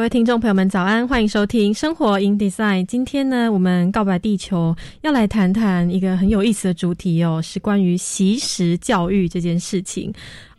[0.00, 1.06] 各位听众朋友们，早安！
[1.06, 2.80] 欢迎收听《生活 in Design》。
[2.86, 10.10] 今天呢，我们告白地球要来谈谈一个很有意思的主题哦，是关于习食教育这件事情。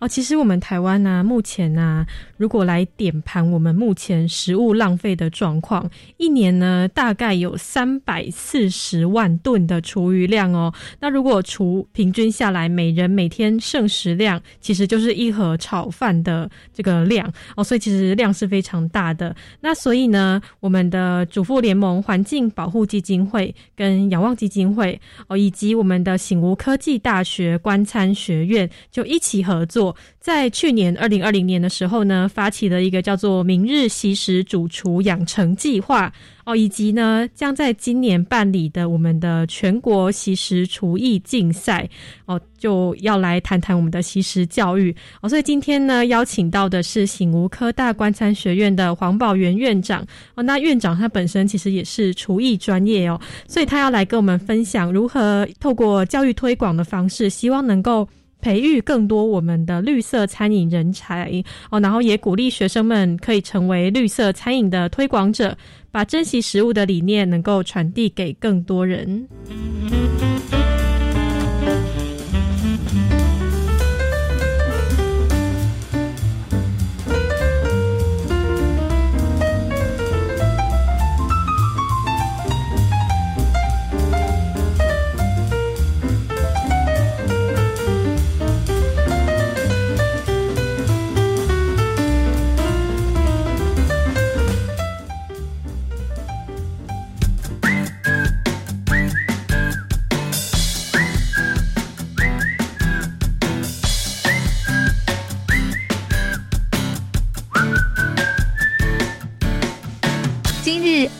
[0.02, 2.03] 哦，其实我们台湾呢，目前呢，
[2.35, 10.73] 如果来点盘我们目前食物浪费的状况，一年呢大概有三百四十万吨的厨余量哦。
[10.99, 17.63] 那如果除平均下来，每人每天剩食量，其实就是一盒炒饭的这个量哦。
[17.63, 19.35] 所以其实量是非常大的。
[19.59, 29.91] 那所以呢，我们的主妇联盟环境保护基金会跟仰望基金会哦，以及我们的醒吾科技大学官餐学院就一起合作。
[30.20, 36.11] 在去年二零二零年的时候呢，发起了一个叫做“明日习食主厨养成计划”
[36.45, 41.88] 哦，以及呢将在今年办理的我们的全国习食厨艺竞赛
[42.25, 45.30] 哦，就要来谈谈我们的习食教育哦。
[45.30, 50.44] 所以今天呢，邀请到的是醒吾科大观餐学院的黄宝元院长哦。
[50.44, 58.08] 那院长他本身其实也是厨艺专业哦，所以他要来跟我们分享如何透过教育推广的方式，希望能够。
[58.42, 61.31] 培育更多我们的绿色餐饮人才
[61.69, 65.56] 哦，然后也鼓励学生们可以成为绿色餐饮的推广者，
[65.91, 69.28] 把珍惜食物的理念能够传递给更多人。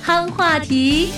[0.04, 1.10] 话题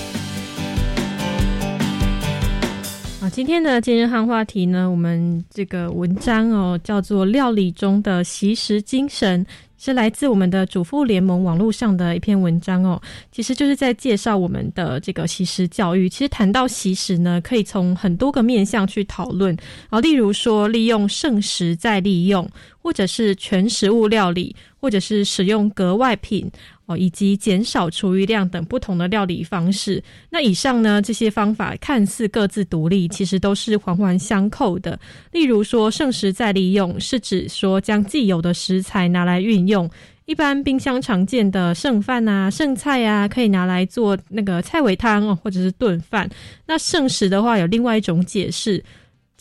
[3.20, 9.44] 啊，今天的今日汉话题呢，我们这个文章哦，叫做《料理中的习食精神》，
[9.78, 13.00] 是来自我们的主妇联盟网络上的一篇文章哦。
[13.32, 16.08] 其实就是在介绍我们的这个习食教育。
[16.08, 19.56] 其实谈到习食呢，可以从很多个面向去讨论
[19.88, 22.48] 啊，例如说利用剩食再利用，
[22.82, 26.50] 或者是全食物料理，或者是使用格外品。
[26.86, 30.02] 哦，以及减少厨余量等不同的料理方式。
[30.30, 34.98] 那以上呢，这些方法看似各自独立，其实都是环环相扣的。
[35.32, 39.90] 例如说，剩食再利用，是指说将既有的食材拿来运用。
[40.26, 46.28] 一般冰箱常见的剩饭啊、剩菜啊，可以拿来做那个菜尾汤哦，或者是炖饭。
[46.66, 48.82] 那剩食的话，有另外一种解释。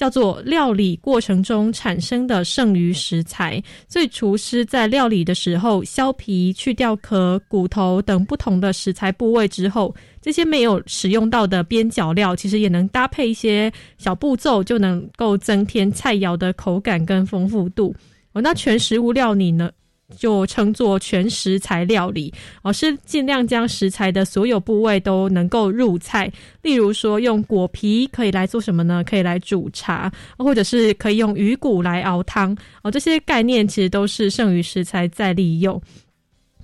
[0.04, 17.96] 叫做料理过程中产生的剩余食材，所以厨师在料理的时候削皮、去掉壳、骨头等不同的食材部位之后，这些没有使用到的边角料，其实也能搭配一些小步骤，就能够增添菜肴的口感跟丰富度。
[18.34, 19.72] 哦，那全食物料理呢？
[20.18, 26.32] 就称作全食材料理哦，是尽量将食材的所有部位都能够入菜。
[26.62, 29.04] 例如说，用果皮可以来做什么呢？
[29.04, 32.92] 可以来煮茶，或者是可以用鱼骨来熬汤哦。
[32.92, 35.82] 这些概念其实都是剩余食材再利用。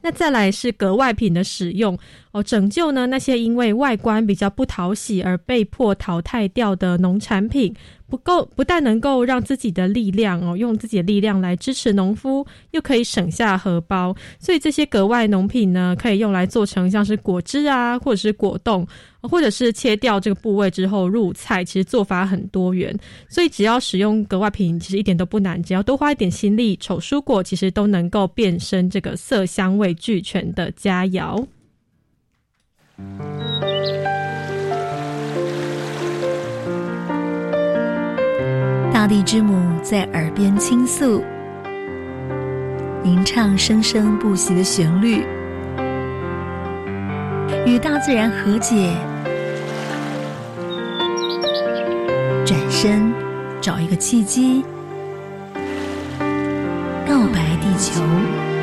[0.01, 1.97] 那再来是格外品的使用
[2.31, 7.75] 哦，拯救呢那些因为外观比较不讨喜而被迫淘汰掉的农产品。
[8.07, 18.87] 不够，不但能够让自己的力量哦，用自己的力量来支持农夫，又可以省下荷包，所以这些格外农品呢，可以用来做成像是果汁啊，或者是果冻，
[19.21, 22.97] 或者是切掉这个部位之后入菜，其实做法很多元。
[23.29, 31.45] 所以只要使用格外品，其实一点都不难，只要多花一点心力，丑蔬果其实都能够变身这个色香味俱全的佳肴。
[38.93, 41.23] 大地之母在耳边倾诉
[43.03, 45.23] 吟唱生生不息的旋律
[47.65, 48.93] 与大自然和解
[52.45, 53.13] 转身
[53.61, 54.63] 找一个契机
[57.07, 58.58] 告白地球。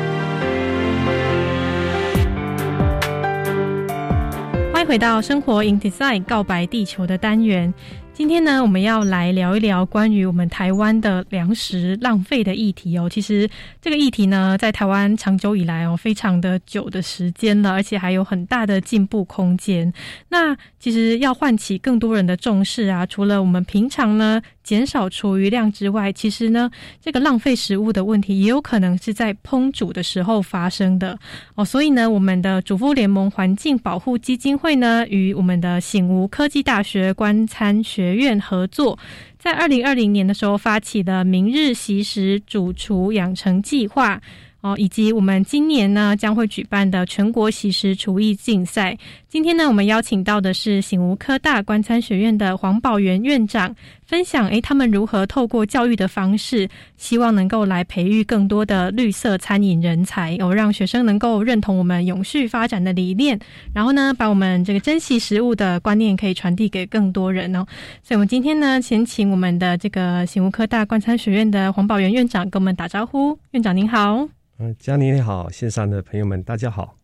[4.87, 7.73] 回到《生活 in Design》告白地球的单元。
[8.17, 13.07] 今天呢，我们要来聊一聊关于我们台湾的粮食浪费的议题哦。
[13.07, 13.47] 其实
[13.79, 19.93] 这个议题呢，在台湾长久以来哦，非常的久的时间了，而且还有很大的进步空间。
[20.29, 31.15] 那其实要唤起更多人的重视啊，除了我们平常呢减少厨余量之外，其实呢，这个浪费食物的问题也有可能是在烹煮的时候发生的
[31.53, 31.63] 哦。
[31.63, 38.97] 所以呢，我们的主妇联盟环境保护基金会呢，与我们的醒吾科技大学观餐学学院合作，
[39.37, 44.21] 在二零二零年的时候发起的“明日习食主厨养成计划”
[44.61, 48.97] 哦，以及我们今年呢将会举办的全国习食厨艺竞赛。
[49.27, 53.75] 今天呢，我们邀请到的是醒吾科大观餐学院的黄宝元院长，
[54.07, 63.37] 分享诶他们如何透过教育的方式，希望能够来培育更多的绿色餐饮人才，哦，让学生能够认同我们永续发展的理念，
[63.73, 67.65] 然后呢，把我们这个珍惜食物的观念可以传递给更多人哦。
[68.01, 73.37] 所以，我们今天呢，先请我们的这个醒吾科大观餐学院的黄宝元院长跟我们打招呼。
[73.51, 74.25] 院长您好，
[74.57, 76.96] 嗯，佳妮你好，线上的朋友们大家好。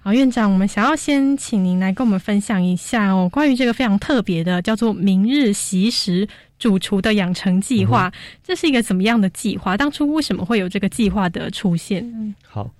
[0.00, 8.10] 好，院长，我们想要先请您来跟我们分享一下哦，关于这个非常特别的叫做“明日习食主厨的养成计划”，
[8.42, 9.76] 这是一个怎么样的计划？
[9.76, 12.34] 当初为什么会有这个计划的出现？
[12.42, 12.70] 好，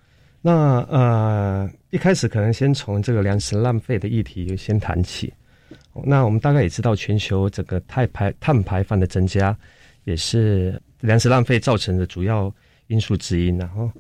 [0.41, 5.31] 那呃，一开始可能先从这个粮食浪费的议题先谈起。
[6.05, 9.55] 那我们大概也知道，全球整个碳排碳排放的增加，
[10.05, 12.51] 也是粮食浪费造成的主要
[12.87, 13.49] 因素之一。
[13.49, 13.91] 然后，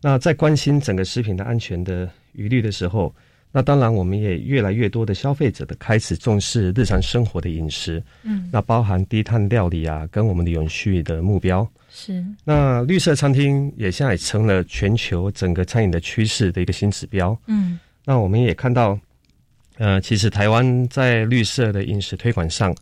[0.00, 2.08] 那在关心整个食品的安全的。
[2.32, 3.14] 余虑的时候，
[3.50, 12.24] 那当然我们也越来越多的消费者的开始重视日常生活的饮食，嗯，那包含低碳料理啊，跟我们的永续的目标是。
[12.44, 17.78] 那绿色餐厅也现在成了全球整个餐饮的趋势的一个新指标，嗯。
[18.04, 18.98] 那我们也看到，
[19.76, 22.74] 呃，其实台湾在绿色的饮食推广上，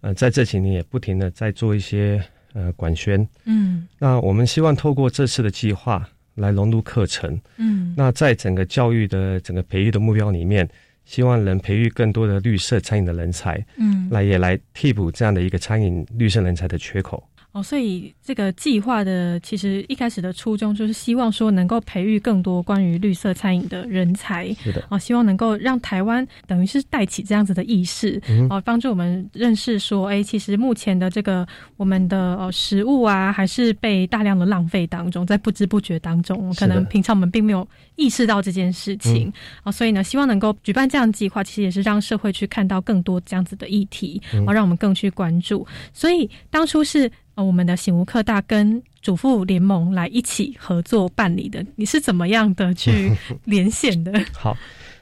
[0.00, 2.20] 呃，在这几年也不停的在做一些
[2.54, 3.86] 呃管宣，嗯。
[3.98, 6.06] 那我们希望透过这次的计划。
[6.38, 10.68] 来融入课程，嗯，那在整个教育的整个培育的目标里面，
[11.04, 17.22] 希望能培育更多的绿色餐饮的人才，嗯，来也来替补这样的一个餐饮绿色人才的缺口。
[17.52, 31.46] 哦，所以这个计划的其实一开始的初衷就是希望说能够培育更多关于绿色餐饮的人才，是的，哦，希望能够让台湾等于是带起这样子的意识，哦，帮助我们认识说，哎，其实目前的这个
[31.78, 37.66] 我们的呃食物啊，还是被大量的浪费当中，在不知不觉当中，可能平常我们并没有
[37.96, 39.32] 意识到这件事情，
[39.64, 45.66] 哦，所以呢，希望能够举办这样的计划，其实也是让社会去看到更多这样子的议题，哦，让我们更去关注。
[45.94, 47.10] 所以当初是。
[47.42, 53.12] 我们的醒吾课大跟主妇联盟来一起合作办理的，你是怎么样的去
[53.44, 54.12] 连线的？
[54.32, 54.56] 好，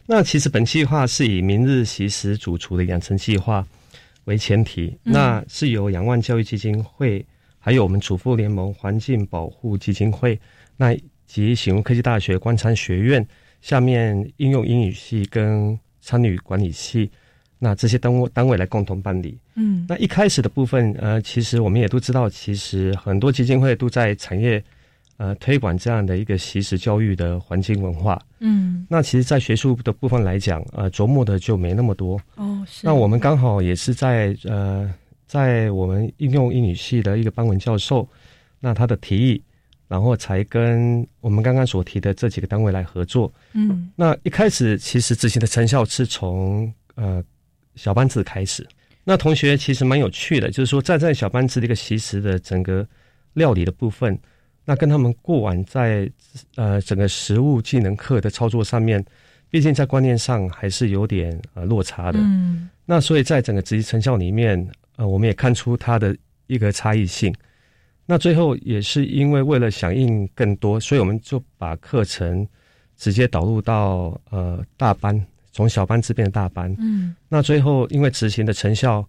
[0.06, 3.66] 那其实本计划是以明日习食主厨的养成计划
[4.24, 7.24] 为前提，那是由仰望教育基金会，
[7.58, 10.38] 还有我们主妇联盟环境保护基金会，
[10.76, 10.96] 那
[11.26, 13.26] 及醒吾科技大学观餐学院
[13.60, 17.10] 下面应用英语系跟参与管理系。
[17.58, 19.38] 那这些单位单位来共同办理。
[19.54, 24.62] 嗯，那一开始的部分，呃，其实我们也都知道，其实很多基金会都在产业，
[25.16, 28.20] 呃，推广这样的一个习食教育的环境文化。
[28.40, 32.20] 嗯，那其实，在学术的部分来讲，呃，琢磨的就没那么多。
[32.34, 32.86] 哦，是。
[32.86, 34.92] 那我们刚好也是在呃，
[35.26, 38.06] 在我们应用英语系的一个班文教授，
[38.60, 39.42] 那他的提议，
[39.88, 43.32] 然后才跟我们刚刚所提的这几个单位来合作。
[43.54, 47.24] 嗯，那一开始其实执行的成效是从呃。
[47.76, 48.66] 小班制开始，
[49.04, 52.84] 那同学其实蛮有趣的，就是说站在小班制的一个习食的整个
[53.34, 54.18] 料理的部分，
[54.64, 56.10] 那跟他们过往在
[56.56, 59.04] 呃整个食物技能课的操作上面，
[59.48, 62.18] 毕竟在观念上还是有点呃落差的。
[62.18, 66.16] 嗯，那所以在整个执行成效里面，呃，我们也看出它的
[66.48, 67.32] 一个差异性。
[68.06, 72.46] 那最后也是因为为了响应更多，所以我们就把课程
[72.96, 75.24] 直接导入到呃大班。
[75.56, 79.02] 从小班制变大班，嗯，那最后因为执行的成效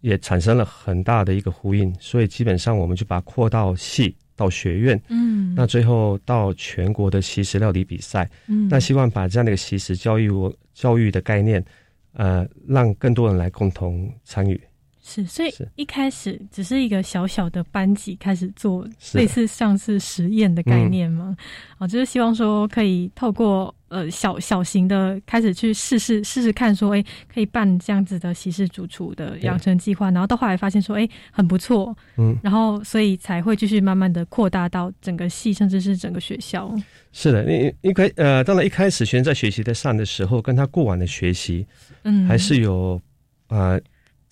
[0.00, 10.30] 也产生了很大的一个呼应，所以基本上我们就把扩到系到学院，嗯，那最后到全国的西食料理比赛，嗯，那希望把这样的一个西食教育
[10.72, 11.64] 教育的概念，
[12.12, 14.60] 呃，让更多人来共同参与。
[15.08, 21.34] 是，所以一开始只是一个小小的班级开始做类似像是实验的概念吗？
[21.78, 36.70] 啊、就是希望说可以透过呃小小型的开始去试试试试看说，哎，可以办这样子的习式主厨的养成计划，然后到后来发现说，哎，很不错，嗯，然后所以才会继续慢慢的扩大到整个系，甚至是整个学校。
[37.12, 41.66] 是的，你一开呃，当然一开始学生在学习在上的时候，跟他过往的学习
[42.02, 43.00] 嗯，还是有
[43.48, 43.80] 呃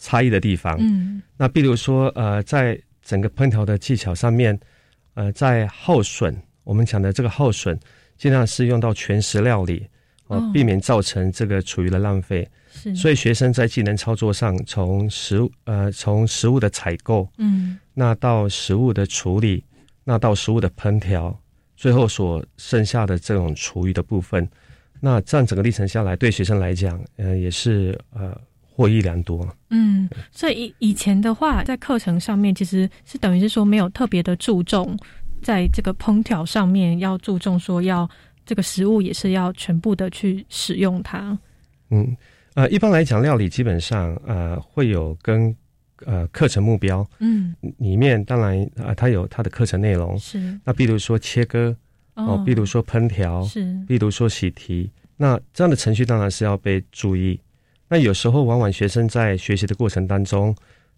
[0.06, 0.76] 差异的地方。
[0.78, 4.58] 嗯那比如说呃，在整个烹调的技巧上面，
[5.14, 7.78] 呃，在耗损，我们讲的这个耗损，
[8.16, 9.84] 尽量是用到全食料理，
[10.28, 12.48] 哦，哦避免造成这个厨余的浪费。
[12.70, 19.64] 是，所以学生在技能操作上，从食物呃从食物的采购，嗯那到食物的处理，
[20.04, 21.38] 那到食物的烹调，
[21.76, 24.48] 最后所剩下的这种厨余的部分，
[25.00, 28.38] 那这样整个历程下来，对学生来讲，呃，也是呃
[28.76, 29.48] 获益良多。
[29.70, 34.94] 嗯，所以以以前的话，在课程上面其实是等于是说没有特别的注重
[35.40, 38.06] 在这个烹调上面，要注重说要
[38.44, 41.36] 这个食物也是要全部的去使用它。
[41.88, 42.14] 嗯，
[42.52, 45.56] 呃，一般来讲，料理基本上呃会有跟
[46.04, 50.18] 呃课程目标嗯，里面，当然啊、呃，它有它的课程内容。
[50.18, 51.74] 是那比如说切割
[52.12, 57.40] 哦，比如说烹调，是比如说洗题，那这样的程序当然是要被注意。
[57.88, 60.54] 那有时候往往学生在学习的过程当中，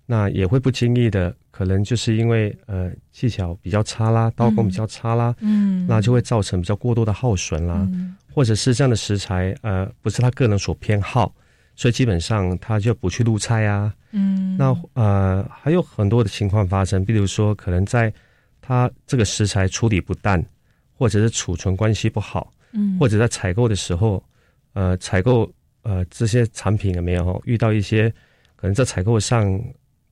[0.07, 11.35] 那也会不经意的，可能就是因为呃技巧比较差啦，刀工比较差啦，嗯，那就会造成比较过多的耗损啦，嗯或者是这样的食材呃不是他个人所偏好，
[11.77, 13.93] 所以基本上他就不去入菜啊。
[14.13, 18.13] 嗯，那呃还有很多的情况发生，比如说可能在
[18.63, 20.43] 他这个食材处理不当，
[20.95, 22.51] 或者是储存关系不好。
[22.73, 24.23] 嗯或者在采购的时候，
[24.75, 25.51] 呃，采购
[25.89, 28.13] 呃这些产品有没有遇到一些
[28.57, 29.59] 可能在采购上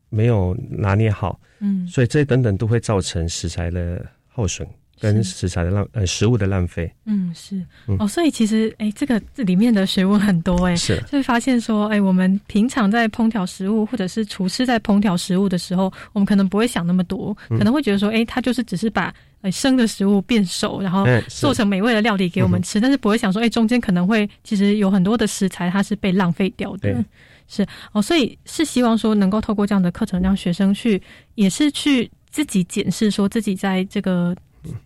[0.09, 1.87] 没有拿捏好，嗯。
[1.87, 4.67] 所以这等等都会造成食材的耗损
[5.01, 5.31] 跟是。
[5.37, 6.91] 食材的浪呃食物的浪费。
[7.05, 7.57] 嗯是。
[7.87, 7.97] 嗯。
[7.99, 10.97] 哦，所以其实哎，这个这里面的学问很多哎，是。
[11.03, 17.59] 就会发现说，哎，我们平常在烹调食物，或者是厨师在烹调食物的时候，我们可能不会想那么多，嗯。
[17.59, 19.13] 可能会觉得说，哎，他就是只是把
[19.43, 27.05] 呃生的食物变熟，然后做成美味的料理给我们吃，但是不会想说，哎，中间可能会其实有很多的食材它是被浪费掉的对。
[27.49, 27.65] 是。
[27.93, 31.01] 哦，所以是希望说能够透过这样的课程，让学生去
[31.37, 34.35] 也是去自己检视，说自己在这个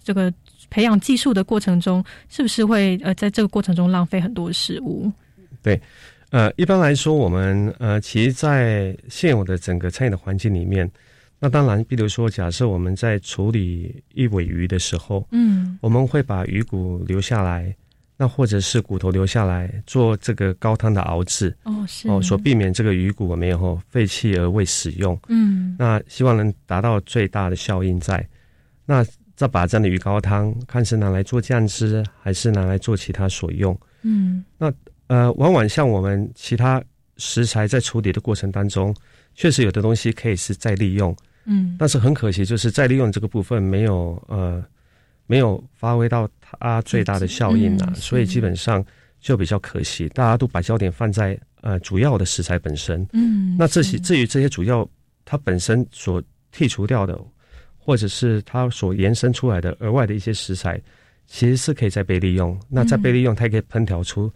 [0.03, 0.33] 这个
[0.71, 5.11] 培养技术的过程中，是不是会呃在这个过程中浪费很多食物。
[5.63, 5.81] 对
[6.31, 10.89] 呃，一般来说，我们呃，其实，在现有的整个餐饮的环境里面，
[11.41, 17.75] 那当然，比如说，假设我们在处理一尾鱼的时候，嗯我们会把鱼骨留下来，
[18.17, 25.19] 那或者是骨头留下来做这个高汤的熬制哦是哦，所避免这个鱼骨有没有吼废弃而未使用。
[25.27, 28.25] 嗯那希望能达到最大的效应在。
[28.87, 29.05] 那
[29.41, 33.75] 再把这样的鱼高汤，看是拿来做酱汁，还是拿来做其他所用。
[34.03, 34.71] 嗯那
[35.07, 36.83] 呃，往往像我们其他
[37.17, 38.95] 食材在处理的过程当中，
[39.35, 41.17] 确实有的东西可以是再利用，
[41.47, 44.63] 嗯但是很可惜，就是再利用这个部分没有呃
[45.27, 48.85] 没有发挥到它最大的效应啊，嗯所以基本上
[49.23, 50.07] 就比较可惜。
[50.11, 54.87] 大家都把焦点放在呃主要的食材本身，嗯，那这些至于这些主要
[55.25, 56.23] 它本身所
[56.55, 57.19] 剔除掉的，
[57.91, 60.81] 或者是它所延伸出来的额外的一些食材，
[61.27, 62.57] 其实是可以再被利用。
[62.69, 64.33] 那再被利用，它也可以烹调出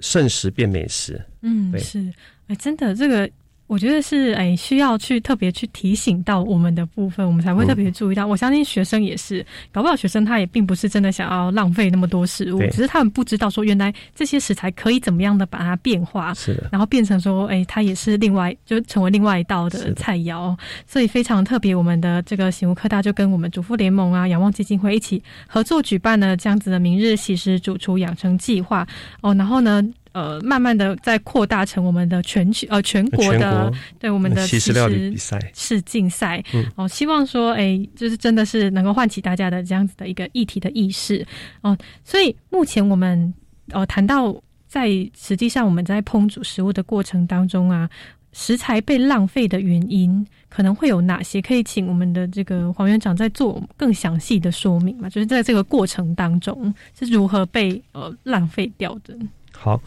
[0.00, 1.12] 剩食变美食。
[1.12, 2.10] 对嗯是
[2.46, 3.30] 哎，真的这个。
[3.66, 8.26] 我觉得是哎，需要去特别去提醒到我们的部分，我们才会特别注意到。
[8.26, 20.56] 我相信学生也是，搞不好学生他也并不是真的想要浪费那么多食物，只是他们不知道说原来这些食材可以怎么样的把它变化，是的，然后变成说，哎，它也是另外就成为另外一道的菜肴，
[20.86, 21.74] 所以非常特别。
[21.74, 28.86] 我们的这个醒悟科大就跟我们主妇联盟啊、仰望基金会一起合作举办了这样子的明日喜食主厨养成计划
[29.22, 29.82] 哦，然后呢。
[30.14, 41.26] 呃，慢慢的在扩大成我们的全球呃全国全的国对我们的西式料理比赛，是竞赛，嗯哦，希望说，哎，就是真的是能够唤起大家的这样子的一个议题的意识，
[41.62, 43.34] 哦，所以目前我们
[43.72, 47.90] 呃谈到在实际上我们在烹煮食物的过程当中啊，
[48.32, 51.42] 食材被浪费的原因可能会有哪些？
[51.42, 55.08] 可以请我们的这个黄院长再做更详细的说明嘛？
[55.08, 59.18] 就是在这个过程当中是如何被呃浪费掉的？
[59.56, 59.80] 好，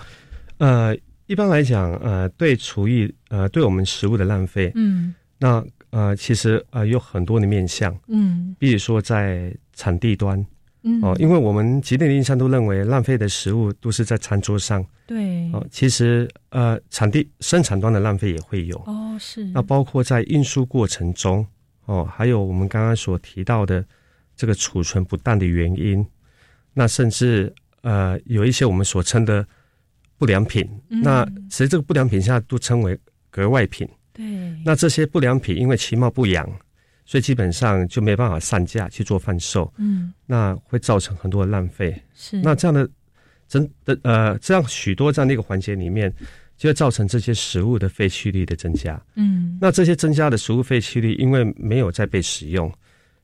[0.57, 0.95] 呃，
[1.27, 5.13] 一般来讲，呃，对厨艺，呃，对我们食物的浪费，嗯。
[5.39, 8.55] 那呃，其实呃有很多的面向，嗯。
[8.57, 10.43] 比如说在产地端，
[10.81, 10.99] 嗯。
[11.03, 19.45] 哦，因为我们几点的印象都认为浪费的食物都是在餐桌上对哦，其实呃，产地生产端的浪费也会有，哦是。
[19.53, 21.45] 那包括在运输过程中
[21.85, 23.85] 哦，还有我们刚刚所提到的
[24.35, 26.05] 这个储存不当的原因，
[26.73, 29.47] 那甚至呃有一些我们所称的
[30.17, 32.97] 不良品，嗯那其实这个不良品现在都称为
[33.29, 33.87] 格外品。
[34.13, 34.25] 对
[34.65, 36.43] 那这些不良品因为其貌不扬，
[37.05, 41.95] 所以基本上就没办法上架去做贩售，嗯那会造成很多的浪费。
[42.15, 42.89] 是那这样的
[43.47, 46.11] 真的呃，这样许多这样的一个环节里面，
[46.57, 48.99] 就会造成这些食物的废弃率的增加。
[49.15, 52.73] 嗯那这些增加的食物废弃率，因为没有再被使用，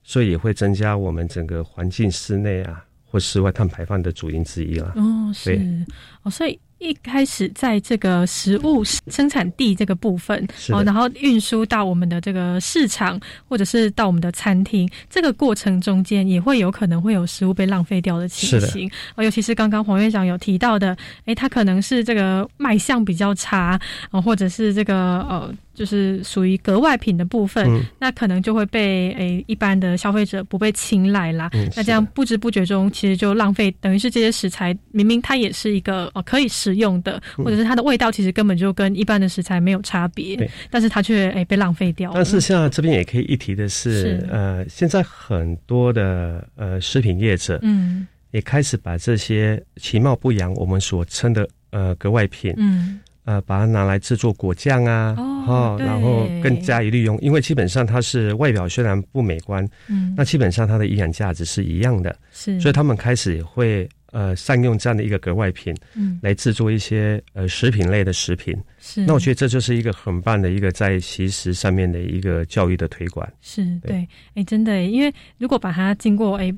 [0.03, 4.93] 所以也会增加我们整个环境室内啊或室外碳排放的主因之一了。
[4.95, 5.85] 哦是对
[6.21, 6.59] 哦所以。
[6.83, 18.91] 一开始在这个食物生产地这个部分，哦，然后运输到我们的这个市场，或者是到我们的餐厅，这个过程中间也会有可能会有食物被浪费掉的情形。
[19.15, 23.79] 哦，尤其是刚刚黄院长有提到的，诶，它可能是这个卖相比较差，
[24.11, 27.81] 哦，或者是这个呃，就是属于格外品的部分，嗯。
[27.99, 31.49] 那可能就会被诶一般的消费者不被青睐啦。
[31.53, 42.15] 嗯，那这样不知不觉中，其实就浪费，等于是这些食材明明它也是一个哦可以食用的，或者是它的味道其实根本就跟一般的食材没有差别嗯，但是它却诶被浪费掉了。
[42.15, 44.27] 但是现在这边也可以一提的是，是。
[44.31, 48.07] 呃，现在很多的呃食品业者嗯。
[48.31, 55.85] 也开始把这些其貌不扬，我们所称的呃格外品，嗯呃，把它拿来制作果酱啊，哦对。
[55.85, 62.59] 然后更加以利用，因为基本上它是外表虽然不美观，嗯，那基本上它的营养价值是一样的，是。
[62.59, 66.19] 所以他们开始也会呃善用这样的一个格外品嗯。
[66.21, 68.55] 来制作一些呃食品类的食品。
[68.79, 69.05] 是。
[69.05, 73.27] 那我觉得这就是一个很棒的一个在其实上面的一个教育的推广。
[73.41, 73.91] 是对。
[73.91, 76.53] 对，哎，真的，因为如果把它经过哎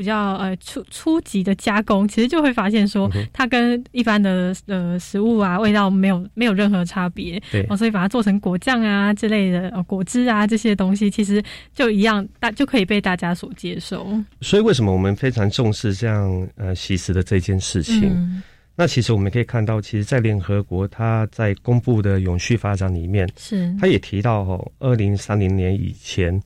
[0.00, 11.42] 比较呃初初级的加工，其实就会发现说它跟一般的呃食物啊味道没有没有任何差别对哦，所以把它做成果酱啊之类的哦果汁啊这些东西，其实
[11.74, 14.08] 就一样大就可以被大家所接受。
[14.40, 18.08] 所以为什么我们非常重视这样呃习食的这件事情？
[18.10, 18.42] 嗯，
[18.74, 26.40] 那其实我们可以看到，其实，在联合国它在公布的永续发展里面，是它也提到哦，二零三零年以前，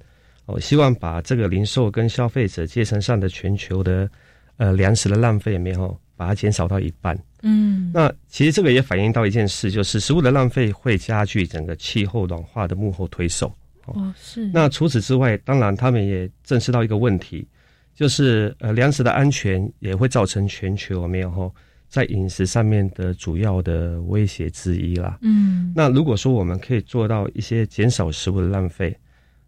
[0.47, 4.09] 哦，希望把这个零售跟消费者阶层上的全球的
[4.57, 7.19] 呃粮食的浪费有没有把它减少到一半。
[7.43, 13.53] 嗯那其实这个也反映到一件事，就是食物的浪费会加剧整个气候暖化的幕后推手。
[13.87, 17.47] 哦是那除此之外，当然他们也正视到一个问题，
[17.95, 21.55] 就是呃粮食的安全也会造成全球有没有吼
[21.89, 25.19] 在饮食上面的主要的威胁之一啦。
[25.21, 28.97] 嗯那如果说我们可以做到一些减少食物的浪费，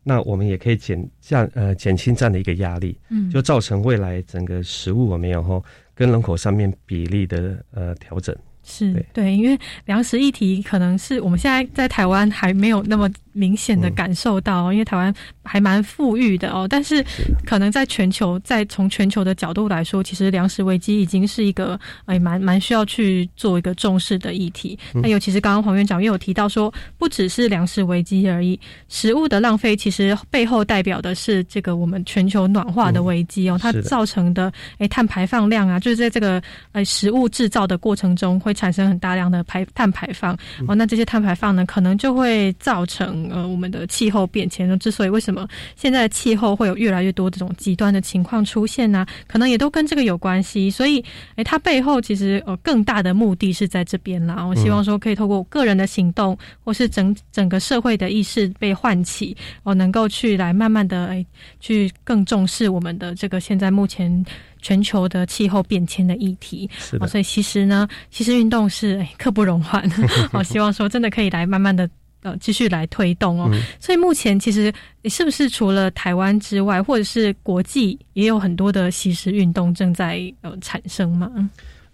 [0.09, 5.65] 那我们也可以减降呃减轻这样的一个压力，嗯就造成未来整个食物我们有后
[5.97, 8.33] 跟人口上面比例的呃调整。
[8.63, 13.95] 是对对，因为粮食议题可能是我们现在在台湾还没有那么明显的嗯。
[13.95, 16.67] 感受到，因为台湾还蛮富裕的哦。
[16.69, 17.05] 但是
[17.45, 24.79] 可能在全球，在从全球的角度来说，其实粮食危机已经是一个哎蛮蛮需要去做一个重视的议题。
[24.95, 25.03] 嗯。
[25.03, 40.37] 那尤其是刚刚黄院长也有提到说，不只是粮食危机而已，食物的浪费其实背后代表的是这个我们全球暖化的危机哦，它造成的哎碳排放量啊，就是在这个呃食物制造的过程中会产生很大量的排碳排放。
[40.67, 44.67] 哦，那这些碳排放呢，可能就会造成呃我们的气候变迁。
[44.79, 50.71] 之所以为什么现在的气候会有越来越多这种极端的情况出现呢、可能也都跟这个有关系。
[50.71, 51.05] 所以，
[51.37, 54.45] 诶，它背后其实呃更大的目的是在这边啦。
[54.45, 61.27] 我希望说可以透过个人的行动，或是整整个社会的意识被唤起，我，能够去来慢慢的诶
[61.61, 64.25] 去更重视我们的这个现在目前
[64.61, 66.69] 全球的气候变迁的议题。
[66.73, 69.89] 哦，是的，所以其实呢，其实运动是哎刻不容缓。
[70.33, 71.89] 哦，希望说真的可以来慢慢的
[72.27, 73.49] 呃继续来推动哦。
[73.53, 74.73] 嗯所以目前其实
[75.05, 81.31] 是不是除了台湾之外，或者是国际也有很多的吸食运动正在呃产生嘛？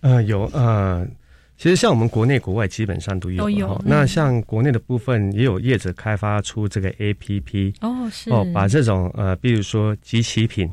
[0.00, 1.06] 呃，有呃，
[1.58, 10.68] 其实像我们国内国外基本上都有都有嗯那像国内的部分，也有业者开发出这个 A P P 哦，是哦，把这种呃，比如说集齐品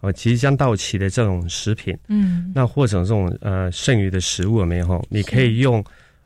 [0.00, 5.02] 哦，即将到期的这种食品，嗯那或者这种呃剩余的食物有没有吼？
[5.08, 5.82] 你可以用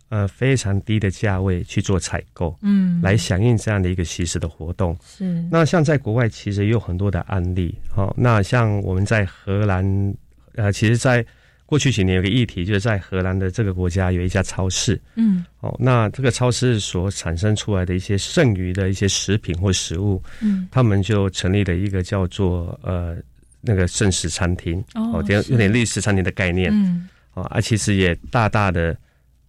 [0.09, 4.97] 呃非常低的价位去做采购，嗯来响应这样的一个吸食的活动。
[5.05, 5.25] 是。
[5.51, 10.15] 那像在国外其实也有很多的案例，哦，那像我们在荷兰，
[10.55, 11.25] 呃，其实，在
[11.67, 15.45] 过去几年有个议题，就是在荷兰的这个国家有一家超市，嗯。
[15.61, 20.67] 哦，那这个超市所产生出来的一些剩余的一些食品或食物，嗯。
[20.71, 23.17] 他们就成立了一个叫做呃
[23.61, 27.07] 那个剩食餐厅哦有点有点类似餐厅的概念嗯。
[27.35, 28.97] 哦，啊，其实也大大的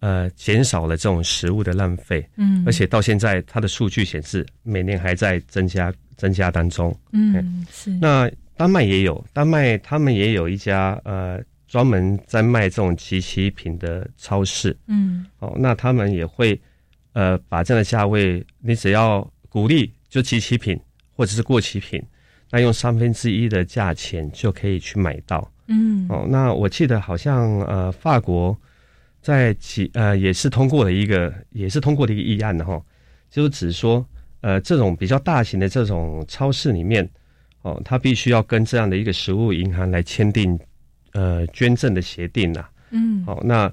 [0.00, 6.94] 呃减少了这种食物的浪费，嗯，而且到现在它的数据显示每年还在增加增加当中。
[7.12, 7.90] 嗯是。
[8.00, 14.76] 那丹麦也有，丹麦他们也有一家呃专门在卖这种集齐品的超市。
[14.86, 15.24] 嗯。
[15.38, 16.60] 哦，那他们也会
[17.12, 20.78] 呃把这样的价位，你只要鼓励就集齐品
[21.14, 22.02] 或者是过期品，
[22.50, 25.50] 那用三分之一的价钱就可以去买到。
[25.68, 26.06] 嗯。
[26.08, 26.26] 哦。
[26.28, 28.58] 那我记得好像呃法国
[29.20, 32.82] 在几呃也是通过了一个也是通过了一个议案的哈，
[33.30, 34.06] 就是指说
[34.40, 37.08] 呃这种比较大型的这种超市里面。
[37.62, 40.58] 哦，他必须要跟这样的一个食物银行来签订
[41.12, 43.70] 呃捐赠的协定呐、嗯好、那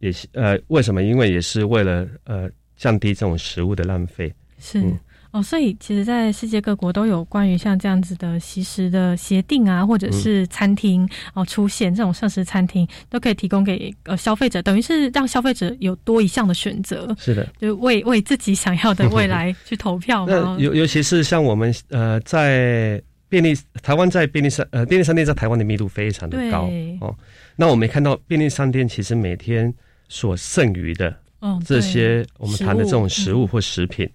[0.00, 1.00] 也是呃为什么？
[1.00, 4.34] 因为也是为了呃降低这种食物的浪费。
[4.58, 4.80] 是。
[4.80, 4.98] 嗯
[5.32, 20.32] 哦，所以其实，在世界各国都有关于像这样子的习食的协定啊，或者是餐厅哦出现这种剩食餐厅，都可以提供给呃消费者，等于是让消费者有多一项的选择，是的，就为为自己想要的未来 去投票嘛。
[20.32, 26.68] 那尤尤其是像我们呃在便利台湾在便利商呃便利商店在台湾的密度非常的高
[27.00, 27.14] 哦。
[27.54, 29.72] 那我们也看到便利商店其实每天
[30.08, 34.08] 所剩余的嗯，这些我们谈的这种食食物或食品，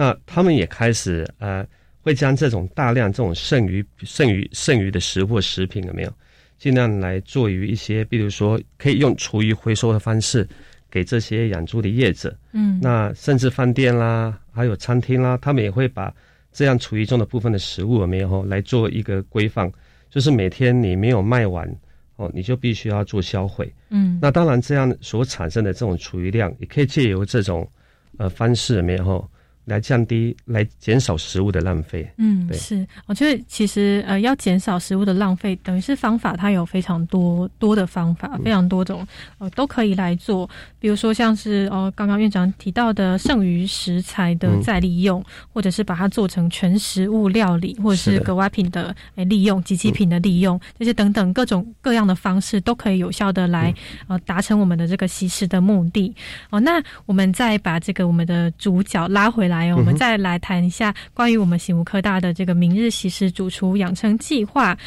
[0.00, 1.62] 那他们也开始呃，
[2.00, 6.12] 会将这种大量这种剩余剩余剩余的食物或食品有没有，
[6.56, 10.48] 尽量来做于一些，比如说可以用厨余回收的方式
[10.90, 16.10] 给这些养猪的业者，嗯，那甚至饭店啦，还有餐厅啦，他们也会把
[16.50, 19.70] 这样厨余中的部分的食物有没有来做一个规范，
[20.08, 21.70] 就是每天你没有卖完
[22.16, 23.70] 哦，你就必须要做销毁。
[23.90, 27.70] 嗯，那当然，这样所产生的这种厨余量，也可以借由这种
[28.16, 29.04] 呃方式，没有？
[29.04, 29.30] 后
[29.64, 32.10] 来降低、来减少食物的浪费。
[32.16, 38.42] 嗯，是，我觉得其实呃，要减少食物的浪费，等于是方法，它有非常多多的方法，嗯。
[38.44, 39.06] 非常多种，
[39.38, 40.48] 呃，都可以来做。
[40.78, 44.62] 比如说像是哦，刚刚院长提到的剩余食材的嗯。
[44.62, 53.74] 再利用，或者是把它做成全食物料理，或者是格外品的诶利用、集齐品的利用，这些等等各种各样的方式，都可以有效的来、
[54.06, 56.14] 呃达成我们的这个习食的目的。
[56.50, 64.78] 哦，那我们再把这个我们的主角拉回来哦，我们再来谈一下关于我们醒吾科大的这个明日习食主厨养成计划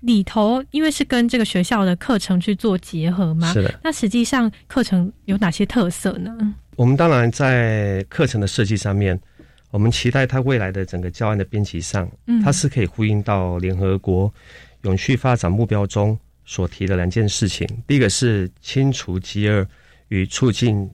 [0.00, 6.54] 里头，因为是跟这个学校的课程去做结合嘛，是的，那实际上课程有哪些特色呢？
[6.76, 9.18] 我们当然在课程的设计上面，
[9.70, 14.32] 我们期待它未来的整个教案的编辑上，嗯，它是可以呼应到联合国
[14.82, 17.68] 永续发展目标中所提的两件事情。
[17.86, 19.66] 第一个是清除饥饿
[20.08, 20.90] 与促进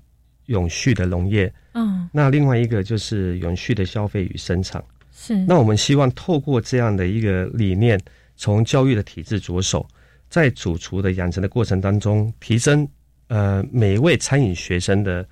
[0.47, 4.83] 永续的农业，嗯那另外一个就是永续的消费与生产。
[5.19, 7.99] 是那我们希望透过这样的一个理念，
[8.37, 9.87] 从教育的体制着手，
[10.29, 12.87] 在主厨的养成的过程当中，提升
[13.29, 15.27] 呃每一位餐饮学生的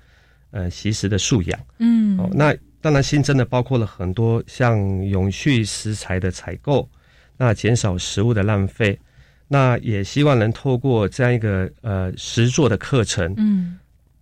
[0.51, 1.59] 呃习食的素养。
[1.77, 6.89] 嗯哦，那当然新增的包括了很多像永续食材的采购，
[7.37, 8.97] 那减少食物的浪费，
[9.47, 13.77] 那也希望能透过这样一个呃实作的课程嗯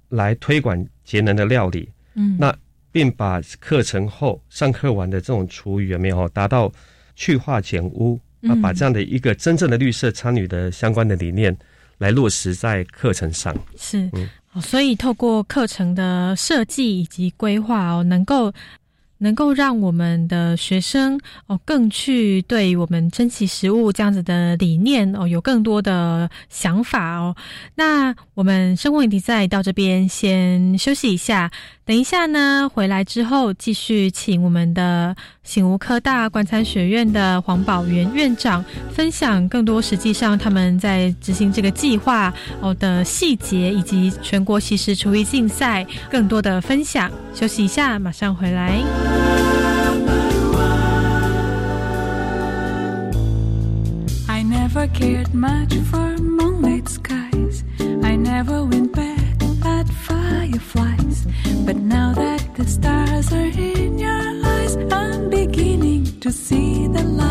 [0.10, 1.90] 来推广节能的料理。
[2.16, 2.38] 嗯。
[2.40, 2.56] 那
[2.92, 6.72] 并把课程后上课完的这种厨余有没有达到
[7.16, 11.56] 去化减污啊，嗯把这样的一个真正的绿色参与的相关的理念
[11.98, 13.56] 来落实在课程上。
[13.78, 14.10] 是。
[14.14, 18.54] 嗯，哦所以透过课程的设计以及规划哦，能够
[19.18, 27.34] 能够让我们的学生哦更去对我们珍惜食物这样子的理念哦有更多的想法哦。
[27.74, 31.50] 那我们生活影题在到这边先休息一下，
[31.86, 47.12] 等一下呢回来之后继续请我们的醒吾科大观餐学院的黄宝元院长分享更多实际上他们在执行这个计划哦的细节，以及全国习食厨艺竞赛更多的分享。
[47.34, 48.80] 休息一下，马上回来。
[54.30, 57.64] I never cared much for moonlit skies.
[58.02, 59.13] I never went back
[61.66, 67.23] But now that the stars are in your eyes, I'm beginning to see the light.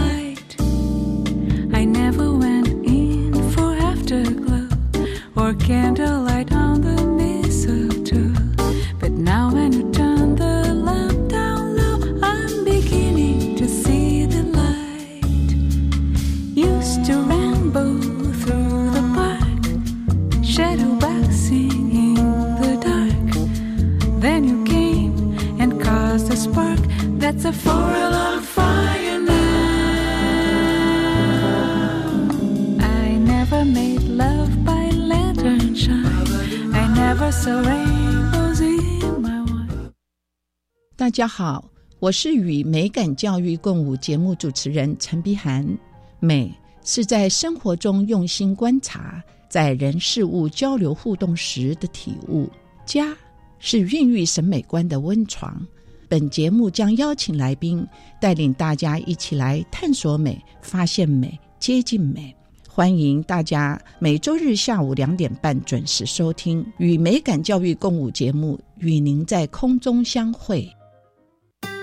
[41.23, 41.65] 大家好，
[42.01, 45.65] 我是与美感教育共舞节目主持人陈碧涵。
[46.19, 52.51] 美是在生活中用心观察，在人事物交流互动时的体悟。
[52.85, 53.17] 家
[53.61, 55.65] 是孕育审美观的温床。
[56.09, 57.87] 本节目将邀请来宾，
[58.21, 62.35] 带领大家一起来探索美、发现美、接近美。
[62.69, 70.69] 欢迎大家每周日下午两点半准时收听《与美感教育共舞》节目，与您在空中相会。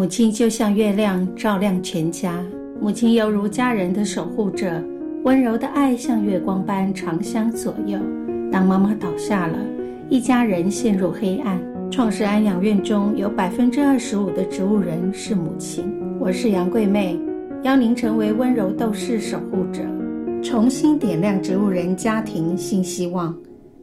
[0.00, 2.42] 母亲就像月亮，照亮全家。
[2.80, 4.82] 母亲犹如家人的守护者，
[5.24, 7.98] 温柔的爱像月光般长相左右。
[8.50, 9.58] 当妈妈倒下了，
[10.08, 11.60] 一家人陷入黑暗。
[11.90, 15.84] 创世安养院中有百分之二十五的植物人是母亲。
[16.18, 17.20] 我是杨桂妹，
[17.64, 19.82] 邀您成为温柔斗士守护者，
[20.42, 23.36] 重新点亮植物人家庭新希望。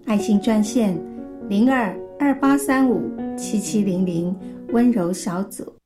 [0.06, 1.00] 爱心专线
[1.48, 3.04] 零二二八三五
[3.38, 4.36] 七七零零，
[4.70, 5.77] 温柔小组。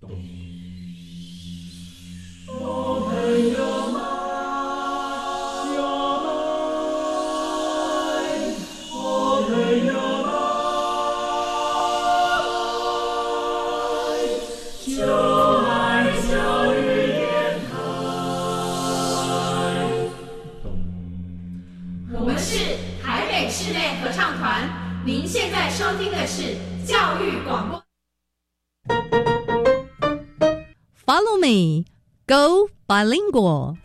[0.00, 0.06] 我
[22.24, 24.70] 们是台北室内合唱团，
[25.04, 26.56] 您现在收听的是
[26.86, 27.87] 教育广播。
[31.07, 31.85] Follow me,
[32.27, 33.77] go bilingual。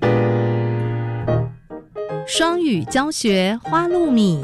[2.27, 4.43] 双语教学花露米。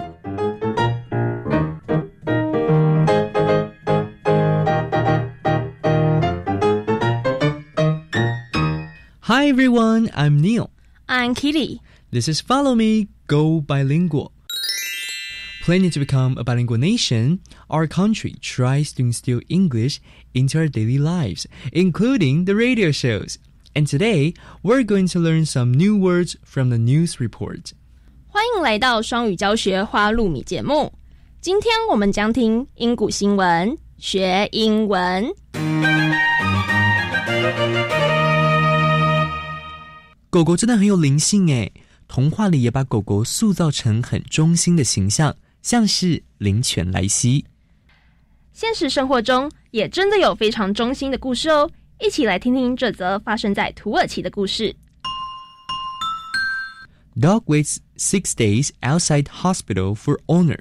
[9.26, 10.70] Hi everyone, I'm Neil.
[11.08, 11.80] I'm Kitty.
[12.10, 14.32] This is Follow Me, Go Bilingual.
[15.64, 19.98] Planning to become a bilingual nation, our country tries to instill English
[20.34, 23.37] into our daily lives, including the radio shows.
[23.74, 27.72] And today, we're going to learn some new words from the news report.
[28.28, 30.92] 欢迎来到双语教学花露米节目。
[31.40, 35.26] 今天我们将听英古新闻，学英文。
[40.30, 41.72] 狗狗真的很有灵性诶，
[42.08, 47.44] 童话里也把狗狗塑造成很忠心的形象， 像是灵犬莱西。
[48.52, 54.74] 现实生活中也真的有非常忠心的故事哦，一起来听听这则发生在土耳其的故事。
[57.16, 60.58] Dog waits six days outside hospital for owner.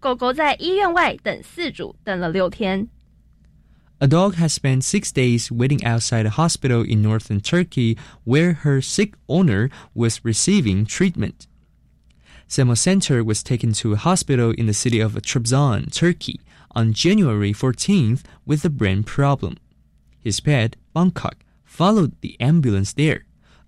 [0.00, 2.88] 狗狗在医院外等饲主等了六天。
[3.98, 8.82] A dog has spent six days waiting outside a hospital in northern Turkey where her
[8.82, 11.46] sick owner was receiving treatment.
[12.51, 17.53] Samuel Center was taken to a hospital in the city of Trabzon, Turkey, on January
[17.53, 19.57] 14th with a brain problem.
[20.19, 23.25] His pet, Bangkok, followed the ambulance there.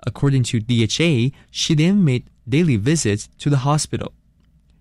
[0.08, 4.14] According to DHA, she then made daily visits to the hospital.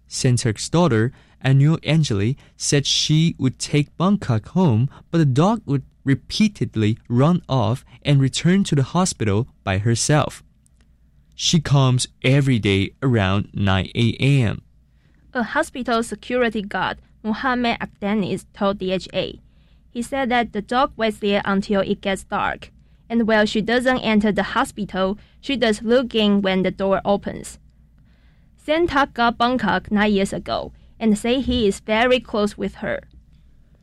[0.09, 1.13] Center's daughter,
[1.45, 7.85] Anil Angeli, said she would take Bangkok home, but the dog would repeatedly run off
[8.01, 10.43] and return to the hospital by herself.
[11.43, 14.61] She comes every day around 9 a.m.
[15.33, 19.41] A hospital security guard, Mohammed Akdanis, told DHA.
[19.91, 22.71] He said that the dog waits there until it gets dark,
[23.09, 27.59] and while she doesn't enter the hospital, she does look in when the door opens.
[28.59, 33.01] Santa got Bangkok nine years ago and say he is very close with her.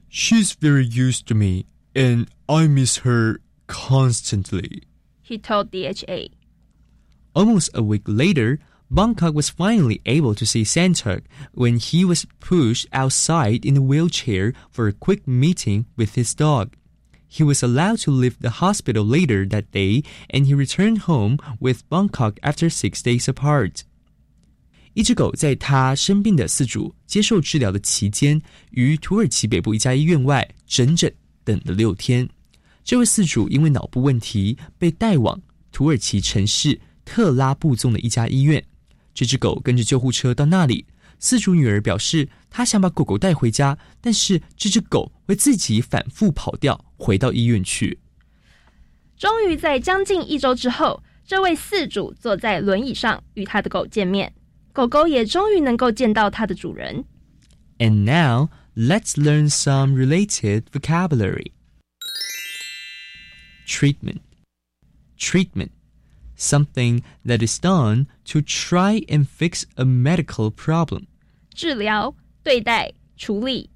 [0.07, 1.65] She's very used to me,
[1.95, 4.83] and I miss her constantly.
[5.23, 6.36] He told DHA.
[7.36, 8.58] Almost a week later,
[8.90, 11.22] Bangkok was finally able to see Santuk
[11.54, 16.74] when he was pushed outside in a wheelchair for a quick meeting with his dog.
[17.26, 21.88] He was allowed to leave the hospital later that day and he returned home with
[21.88, 23.84] Bangkok after six days apart.
[24.92, 31.10] 一只狗在它生病的饲主接受治疗的期间，于土耳其北部一家医院外整整
[31.42, 32.28] 等了六天。
[32.84, 38.61] 这位饲主因为脑部问题被带往土耳其城市 特拉布宗的一家医院。
[39.13, 40.85] 这只狗跟着救护车到那里，
[41.21, 47.97] 饲主女儿表示，她想把狗狗带回家，但是这只狗会自己反复跑掉，回到医院去。
[49.17, 54.31] 终于在将近一周之后，这位饲主坐在轮椅上与他的狗见面，
[54.73, 57.03] 狗狗也终于能够见到它的主人。
[57.79, 61.53] And now let's learn some related vocabulary.
[63.67, 64.19] Treatment.
[65.17, 65.69] Treatment.
[66.36, 71.06] Something that is done to try and fix a medical problem.
[71.54, 73.70] 治疗、对待、处理。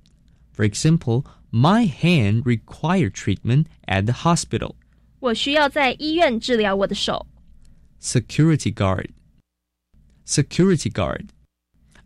[0.55, 4.75] For example, my hand required treatment at the hospital.
[5.21, 7.27] 我需要在医院治疗我的手。
[8.01, 9.11] Security guard.
[10.27, 11.29] Security guard.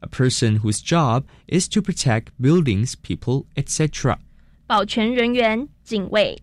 [0.00, 4.18] A person whose job is to protect buildings, people, etc.
[4.66, 6.42] 保全人员、警卫。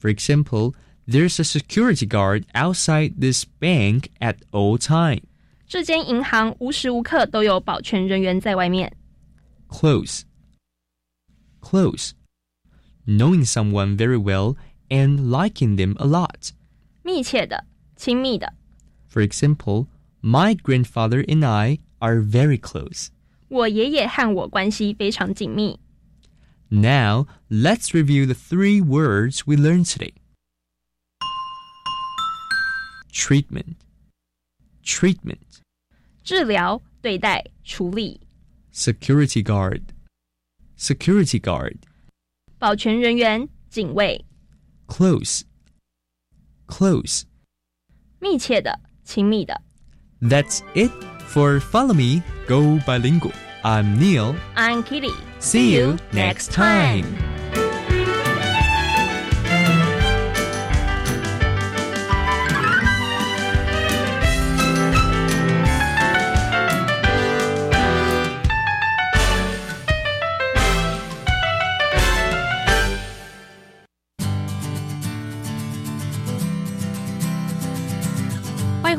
[0.00, 0.74] For example,
[1.06, 5.22] there's a security guard outside this bank at all time.
[5.66, 8.96] 这间银行无时无刻都有保全人员在外面。
[9.68, 10.22] Close.
[11.60, 12.12] Close.
[13.06, 14.56] Knowing someone very well
[14.88, 16.50] and liking them a lot.
[17.02, 17.64] 密切的、
[17.96, 18.52] 亲密的。
[19.10, 19.86] For example,
[20.22, 23.08] my grandfather and I are very close.
[23.48, 25.78] 我爷爷和我关系非常紧密。
[26.70, 30.12] Now, let's review the three words we learned today.
[33.12, 33.76] Treatment.
[34.84, 35.38] Treatment.
[36.22, 38.20] 治疗、对待、处理。
[38.72, 39.82] Security guard.
[40.78, 41.76] Security guard.
[42.58, 44.24] 保全人员、警卫。
[44.86, 45.42] Close.
[46.66, 47.22] Close.
[48.20, 49.62] 密切的、亲密的。
[50.20, 50.90] That's it
[51.28, 53.32] for Follow Me, Go Bilingual.
[53.62, 54.34] I'm Neil.
[54.54, 55.14] I'm Kitty.
[55.40, 57.31] See you next time.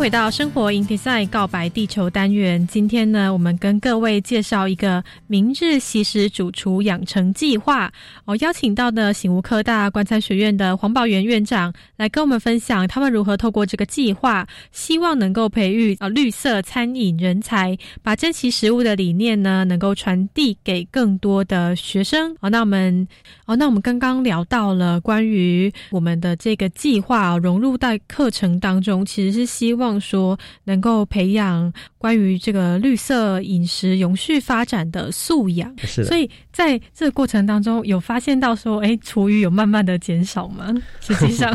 [0.05, 2.67] 回到生活 in Design 告白地球单元。
[2.67, 7.91] 今天呢，我们跟各位介绍一个明日习食主厨养成计划。
[8.27, 22.37] 哦，邀请到的醒吾科大观餐学院的黄宝元院长来跟我们分享他们如何透过这个计划，希望能够培育呃绿色餐饮人才，把珍惜食物的理念呢，能够传递给更多的学生。
[22.41, 23.09] 哦，那我们
[23.47, 35.75] 哦，那我们刚刚聊到了关于我们的这个计划、哦、融入在课程当中，其实是希望说能够培养关于这个绿色饮食永续发展的素养。
[35.79, 40.73] 是的所以在这个过程当中，有发现到说，哎，厨余有慢慢的减少吗？
[41.01, 41.55] 实际上，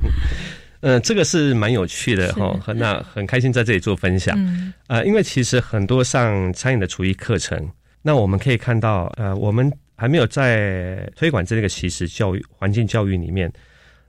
[0.80, 4.36] 嗯，这个是蛮有趣的是哈，很那很开心在这里做分享。
[4.38, 7.70] 嗯呃，因为其实很多上餐饮的厨艺课程，
[8.02, 13.52] 那我们可以看到，呃，我们还没有在推广这个习实教育、环境教育里面，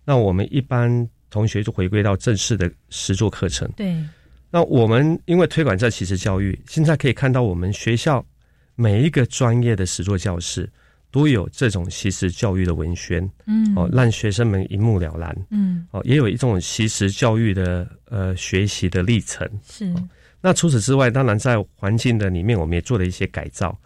[0.03, 3.69] 那我们一般同学就回归到正式的实作课程。
[3.75, 3.95] 对，
[4.49, 8.25] 那我们因为推广这习实教育，现在可以看到我们学校
[8.75, 10.69] 每一个专业的实作教室
[11.11, 15.35] 都有这种习实教育的文宣，嗯哦，让学生们一目了然。
[15.49, 19.49] 嗯，哦，也有一种习实教育的呃学习的历程。
[19.69, 19.93] 是，
[20.41, 23.77] 那除此之外，当然在环境的里面，我们也做了一些改造，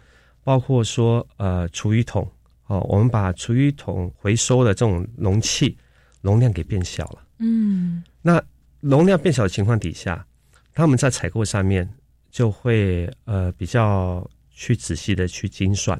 [0.50, 2.28] 包括说呃厨余桶
[2.66, 5.78] 哦，我们把厨余桶回收的这种容器
[6.22, 7.22] 容量给变小了。
[7.38, 8.42] 嗯那
[8.80, 10.26] 容量变小的情况底下，
[10.74, 11.88] 他们在采购上面
[12.32, 15.96] 就会呃比较去仔细的去精算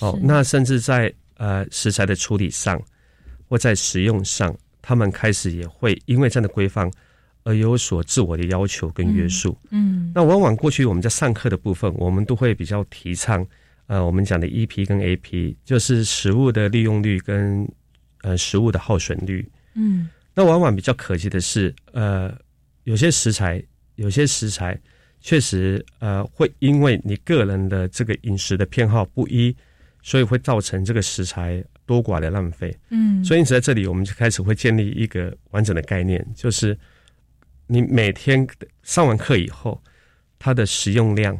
[0.00, 2.78] 哦那甚至在呃食材的处理上
[3.48, 6.90] 或在使用上，他们开始也会因为这样的规范
[7.44, 9.56] 而有所自我的要求跟约束。
[9.70, 13.46] 嗯那往往过去我们在上课的部分，我们都会比较提倡，
[13.88, 17.68] 呃，我们讲的 EP 跟 AP，就是食物的利用率跟
[18.22, 19.46] 呃食物的耗损率。
[19.74, 22.32] 嗯那往往比较可惜的是，呃，
[22.84, 23.60] 有些食材，
[23.96, 24.78] 有些食材
[25.20, 29.56] 确实呃会因为你个人的这个饮食的偏好不一，
[30.02, 32.76] 所以会造成这个食材多寡的浪费。
[32.90, 36.78] 嗯所以因此在这里我们就开始会建立一个完整的概念，就是
[37.66, 38.46] 你每天
[38.82, 39.82] 上完课以后，
[40.38, 41.36] 它的食用量，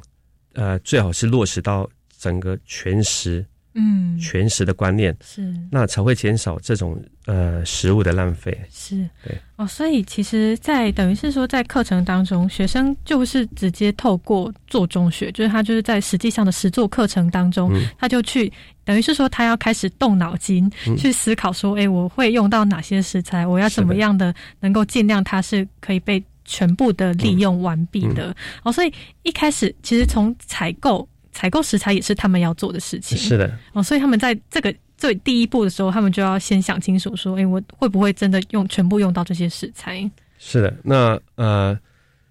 [0.54, 1.88] 呃，最好是落实到
[2.18, 3.46] 整个全食。
[3.74, 4.18] 嗯。
[4.18, 5.54] 全食的观念是。
[5.70, 8.58] 那才会减少这种呃食物的浪费。
[8.70, 8.96] 是。
[9.24, 9.38] 对。
[9.54, 17.86] 哦，所以其实，在等于是说，在课程当中，学生就是直接透过做中学，就是他就是在实际上的实作课程当中，嗯。
[17.98, 18.52] 他就去
[18.84, 20.96] 等于是说，他要开始动脑筋、嗯。
[20.96, 28.34] 去思考说，哎，我会用到哪些食材，我要怎么样的能够尽量它是可以被全部的利用完毕的。
[28.64, 28.92] 哦，所以
[29.22, 31.06] 一开始其实从采购
[31.38, 33.16] 采购食材也是他们要做的事情。
[33.16, 33.56] 是的。
[33.72, 40.10] 哦，所以他们在这个最第一步的时候，他们就要先想清楚，说，哎，我会不会真的用全部用到这些食材？
[40.38, 40.74] 是的。
[40.82, 41.78] 那呃。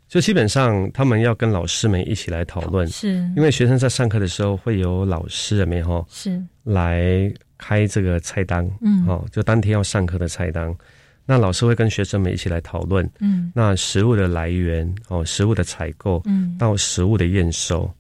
[0.10, 10.74] 就基本上，他们要跟老师们一起来讨论，是因为学生在上课的时候会有老师没哈，是来开这个菜单，嗯，哦，就当天要上课的菜单，
[11.26, 17.93] 那老师会跟学生们一起来讨论，嗯，那食物的来源，哦，食物的采购，嗯，到食物的验收，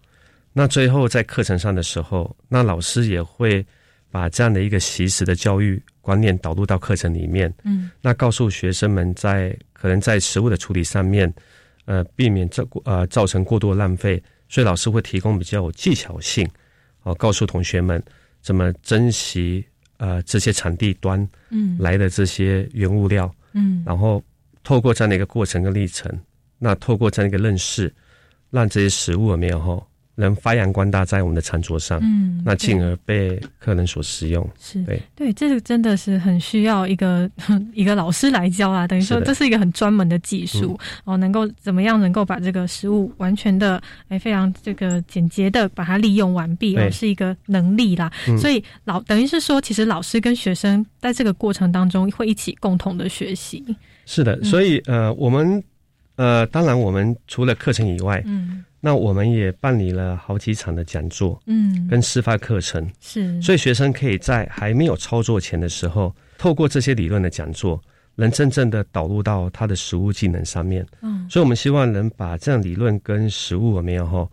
[0.57, 3.63] 那最后在课程上的时候，那老师也会
[4.09, 11.31] 把这样的一个习食的教育观念导入到课程里面，嗯，那告诉学生们在可能在食物的处理上面。
[11.89, 16.45] 呃，避免这呃造成过多浪费，所以老师会提供比较有技巧性，
[17.03, 18.03] 哦，告诉同学们
[18.41, 21.17] 怎么珍惜呃这些产地端
[21.49, 24.21] 嗯来的这些原物料，嗯，然后
[24.65, 26.11] 透过这样的一个过程跟历程，
[26.59, 27.89] 那透过这样一个认识，
[28.49, 29.81] 让这些食物有没有哈？
[30.19, 34.83] 能发扬光大在我们的餐桌上，嗯，那进而被客人所使用，是。
[34.83, 34.99] 对。
[35.15, 37.29] 对，这个真的是很需要一个
[37.73, 48.11] 一个老师来教啊，等于说这是一个很专门的技术哦，能够怎么样能够把这个食物完全的哎非常这个简洁的把它利用完毕，哦，是一个能力啦。
[48.39, 53.63] 所以老等于是说，其实老师跟学生在这个过程当中会一起共同的学习。
[54.05, 55.63] 是的，所以呃，我们
[56.17, 58.63] 呃，当然我们除了课程以外，嗯。
[58.79, 67.81] 那我们也办理了好几场的讲座，嗯，跟示范课程，是，所以学生可以在还没有操作前的时候，透过这些理论的讲座，
[68.15, 70.85] 能真正的导入到他的实物技能上面。
[71.01, 74.29] 嗯，所以我们希望能把这样理论跟实物没有哈，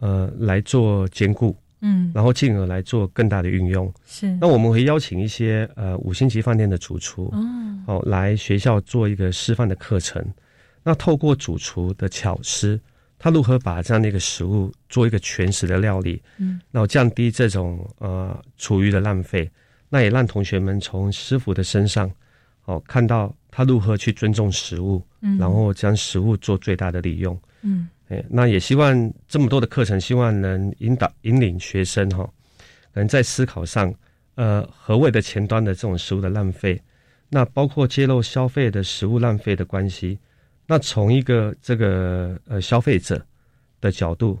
[0.00, 3.90] 呃，来做兼顾，嗯，然后进而来做更大的运用。
[4.06, 10.22] 是，那我们会邀请一些呃五星级饭店的主厨，哦，哦，来学校做一个示范的课程。
[10.82, 12.80] 那透过主厨的巧思。
[13.22, 16.22] 他如何把这样的一个食物做一个全食的料理？
[16.38, 19.46] 嗯，然后降低这种呃厨余的浪费，
[19.90, 22.10] 那也让同学们从师傅的身上，
[22.64, 32.26] 哦，看到他如何去尊重食物，嗯，然后将食物做最大的利用，嗯，哎，那也希望这么多的课程，希望能引导引领学生哈，
[32.94, 33.94] 能在思考上，
[34.36, 36.80] 呃，何谓的前端的这种食物的浪费，
[37.28, 40.18] 那包括揭露消费的食物浪费的关系。
[40.70, 43.20] 那从一个这个呃消费者
[43.80, 44.38] 的角度，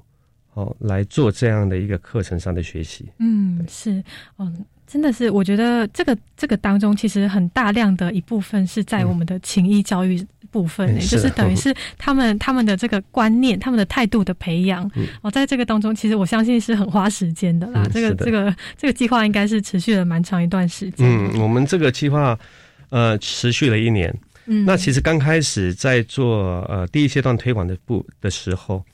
[0.54, 4.00] 哦来做这样的一个课程上的学习，嗯，是，
[4.38, 14.88] 嗯，真的是，我觉得这个这个当中其实很大量的一部分是在我们的情谊教育部分，就是等于 是他们他们的这个观念、他们的态度的培养，
[15.22, 17.84] 哦，在这个当中，其实我相信是很花时间的啦。
[17.92, 21.08] 这个这个这个计划应该是持续了蛮长一段时间。
[21.08, 22.38] 嗯，我们这个计划
[22.90, 24.16] 呃持续了一年。
[24.52, 28.84] 嗯，那其实刚开始在做呃第一阶段推广的部的时候，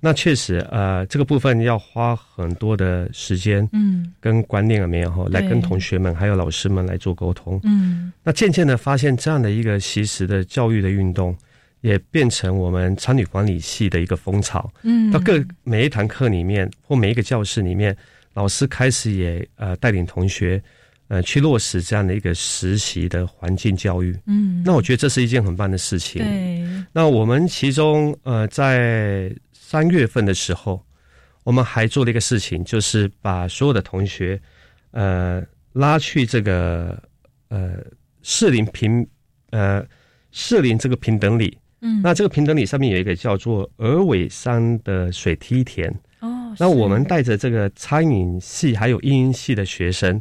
[0.00, 11.36] 那确实呃这个部分要花很多的时间，嗯，跟观念了没有哈，来跟同学们还有老师们来做沟通，嗯，那渐渐的发现这样的一个习实的教育的运动，
[11.82, 17.96] 也变成我们参与管理系的一个风潮，嗯，到各每一堂课里面或每一个教室里面，
[18.34, 20.60] 老师开始也呃带领同学。
[21.08, 26.20] 呃，去落实这样的一个实习的环境教育，嗯，那我觉得这是一件很棒的事情。
[26.20, 30.84] 对，那我们其中呃，在三月份的时候，
[31.44, 34.40] 我们还做了一个事情，就是把所有的同学
[34.90, 35.40] 呃
[35.74, 37.00] 拉去这个
[37.50, 37.76] 呃
[38.22, 39.06] 适龄平
[39.50, 39.86] 呃
[40.32, 45.88] 适龄这个平等里，嗯，那这个平等里上面有一个叫做鹅尾山的水梯田，
[46.18, 50.20] 哦，那我们带着这个餐饮系还有英音系的学生。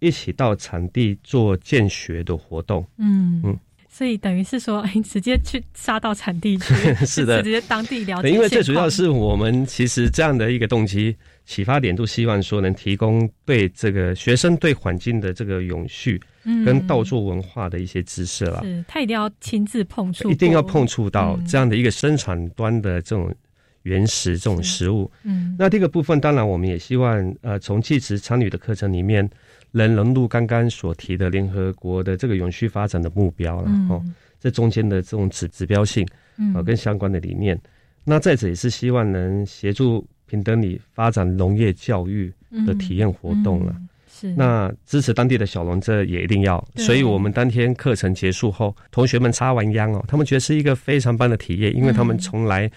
[0.00, 6.74] 一起到产地做见学的活动，嗯嗯，所以等于是说，哎直接去杀到产地去，
[7.04, 8.30] 是的，直接当地了解。
[8.30, 16.20] 因为最主要是我们其实这样的一个动机启发点，都希望说能提供对这个学生对环境的这个永续
[16.64, 18.62] 跟稻作文化的一些知识了。
[18.62, 23.34] 是他一定要亲自碰触，一定要碰触到这样的一个生产端的这种
[23.82, 25.10] 原始这种食物。
[25.24, 29.28] 嗯，那这个部分当然我们也希望呃从继职参与的课程里面。
[29.70, 34.02] 能融入刚刚所提的联合国的这个永续发展的目标了哦，
[34.40, 36.06] 这中间的这种指指标性
[36.54, 37.58] 啊，跟相关的理念。
[38.04, 42.32] 那再者也是希望能协助平等里发展农业教育
[42.66, 43.76] 的体验活动了。
[44.10, 46.66] 是那支持当地的小农，这也一定要。
[46.76, 52.70] 所以我们当天课程结束后，同学们插完秧哦，他们觉得是一个非常棒的体验，因为他们从来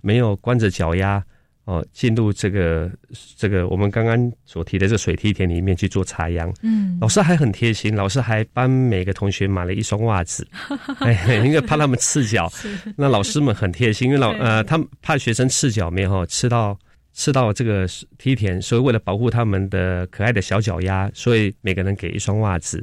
[0.00, 1.22] 没有光着脚丫。
[1.68, 2.90] 哦，进入这个
[3.36, 6.50] 这个我们刚刚所提的这个水梯田里面去做插秧。
[6.62, 10.48] 嗯，老师还很贴心，老师还帮每个同学买了一双袜子，
[11.00, 12.50] 哎，因为怕他们赤脚。
[12.96, 16.74] 那老师们很贴心，因为老呃，他们怕学生赤脚没有吃到
[17.12, 22.82] 吃到这个梯田，所以为了保护他们的可爱的小脚丫，所以每个人给一双袜子，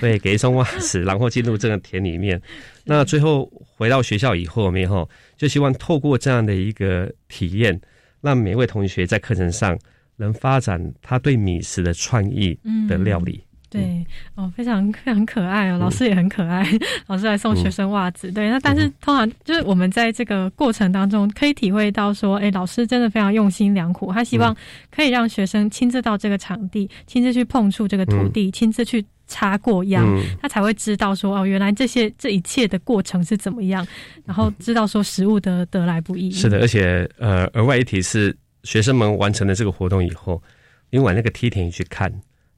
[0.00, 2.42] 对，给一双袜子，然后进入这个田里面。
[2.82, 7.80] 那最后回到学校以后，没有就希望透过这样的一个体验。
[8.24, 9.78] 让每位同学在课程上
[10.16, 12.58] 能发展他对米食的创意
[12.88, 13.44] 的料理。
[13.70, 14.06] 对，
[14.36, 16.64] 哦，非常非常可爱哦，老师也很可爱，
[17.08, 18.30] 老师来送学生袜子。
[18.30, 24.56] 对，那但是通常就是我们在这个过程当中可以体会到说，哎，老师真的非常用心良苦，他希望
[24.92, 29.04] 可以让学生亲自到这个场地，亲自去碰触这个土地，亲自去
[29.34, 30.06] 插过秧，
[30.40, 33.84] 他才会知道说，哦，原来这些这一切的过程是怎么样，
[34.24, 36.30] 然后知道说食物的得来不易。
[36.30, 40.40] 是的，而且呃，额外一提是，学生们完成了这个活动以后，
[40.90, 42.12] 你往那个梯田去看。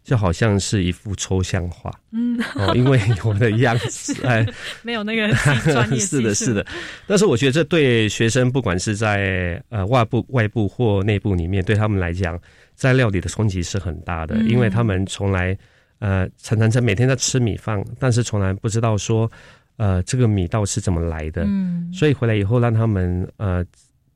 [0.07, 4.47] 就好像是一幅抽象画，嗯，哦，因为我的样子 哎，
[4.83, 5.27] 没有那个
[5.73, 6.65] 专业 是的，是的。
[7.09, 12.41] 但是我觉得这对学生，不管是在呃外部、外部或内部里面，对他们来讲，
[12.77, 15.59] 在料理的冲击是很大的，因为他们从来
[15.99, 19.31] 呃常常在每天在吃米饭，但是从来不知道说
[19.77, 23.65] 呃这个米到是怎么来的，嗯，所以回来以后让他们呃。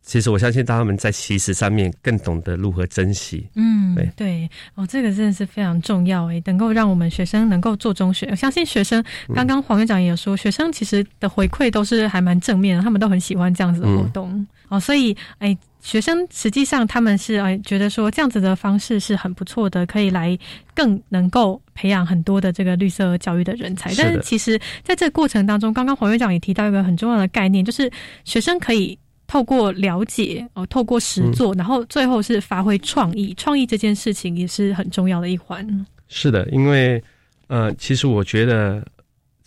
[0.03, 3.47] 其实我相信，他们在其实上面更懂得如何珍惜。
[3.55, 8.27] 嗯，对对哦，这个真的是非常重要诶，能够让我们学生能够做中学。
[8.31, 9.05] 我相信学生，
[9.35, 14.81] 刚刚黄院长也有说，学生其实的回馈都是还蛮正面的，他们都很喜欢这样子的活动哦。
[14.81, 20.39] 所以，哎，学生实际上他们是哎觉得说这样子的方式是很不错的，可以来
[20.75, 23.93] 更能够培养很多的这个绿色教育的人才。
[23.95, 27.91] 但是，其实在这个过程当中，刚刚黄院长也提到一个很重要的概念，就是
[28.25, 28.99] 学生可以。
[29.33, 33.33] 透过了解哦，透过实做，然后最后是发挥创意。
[33.35, 35.65] 创意这件事情也是很重要的一环。
[36.09, 37.01] 是的，因为
[37.47, 38.85] 呃，其实我觉得，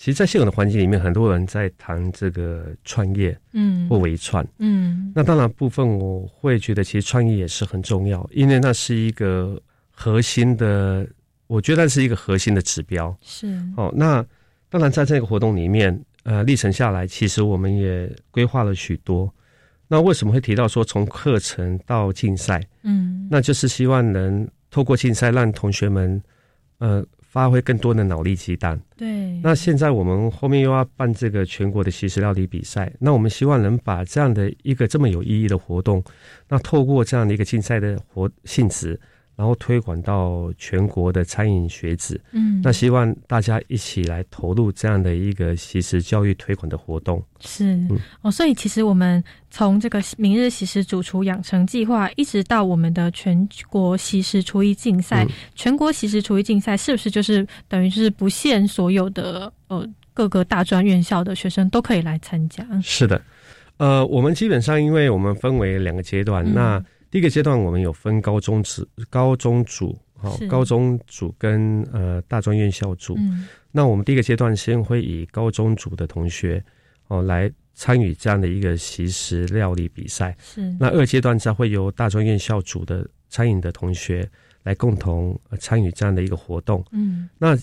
[0.03, 5.13] 其实，在现有的环境里面，很多人在谈这个创业，嗯，或微创，嗯。
[5.15, 9.57] 那当然部分我会觉得，其实创业也是很重要，因为那是一个
[9.91, 11.07] 核心的，
[11.47, 13.17] 我觉得是一个核心的指标。
[13.21, 13.47] 是
[13.77, 14.21] 哦，那
[14.69, 19.33] 当然在这个活动里面，呃，历程下来，其实我们也规划了许多。
[19.87, 22.61] 那为什么会提到说从课程到竞赛？
[22.81, 26.21] 嗯，那就是希望能透过竞赛让同学们，
[26.79, 27.01] 呃，
[27.33, 28.79] 发挥更多的脑力激荡。
[28.95, 29.07] 对。
[29.41, 36.03] 那现在我们后面又要办这个全国的西式料理比赛，那我们希望能把这样的一个这么有意义的活动，
[36.47, 38.99] 那透过这样的一个竞赛的活性质。
[39.35, 47.21] 然后推广到全国的餐饮学子，嗯，那希望大家一起来投入这样的一个习食教育推广的活动。
[47.39, 47.79] 是
[48.21, 55.25] 哦，所以其实我们从这个明日习食主厨养成计划，一直到我们的全国习食厨艺竞赛，
[55.55, 62.63] 全国习食厨艺竞赛是不是就是等于是不限所有的呃各个大专院校的学生都可以来参加？
[62.83, 63.19] 是的，
[63.77, 66.79] 呃，我们基本上因为我们分为两个阶段，那。
[67.13, 73.13] 第一个阶段，我们有分高中组、高中组，好，高中组跟呃大专院校组。
[73.19, 76.63] 嗯，那我们第一个阶段先会以高中组的同学
[77.09, 80.35] 哦来参与这样的一个习食料理比赛。
[80.39, 84.27] 是，那二阶段才会由大专院校组的餐饮的同学
[84.63, 86.83] 来共同参与这样的一个活动。
[86.93, 87.55] 嗯，那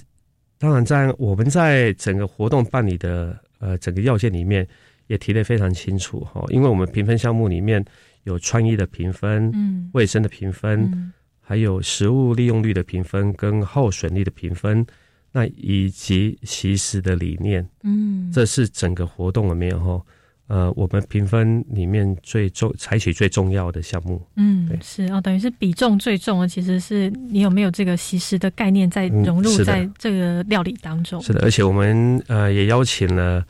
[0.59, 4.65] 当然在我们在整个活动办理的呃整个要件里面
[5.09, 7.85] 也提得非常清楚哈，因为我们评分项目里面。
[8.25, 14.87] 有创意的评分，嗯，卫生的评分，还有食物利用率的评分跟耗损率的评分，
[15.33, 20.01] 那以及习食的理念，嗯，这是整个活动里面哈，
[20.49, 33.45] 呃，我们评分里面最重采取最重要的项目，嗯，是哦，等于是比重最重的，其实是你有没有这个习食的概念在融入在这个料理当中，是的，而且我们呃也邀请了。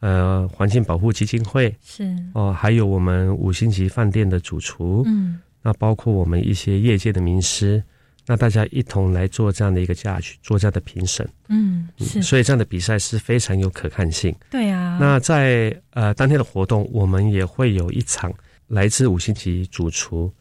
[0.00, 2.10] 呃，环境保护基金会是。
[2.32, 7.82] 哦，还有我们五星级饭店的主厨，嗯，那包括我们一些业界的名师，
[8.26, 14.34] 那大家一同来做这样的一个价去做这样的评审，嗯，是，所以这样的比赛是非常有可看性。
[14.50, 18.32] 对啊，那在呃当天的活动，我们也会有一场
[18.68, 20.32] 来自五星级主厨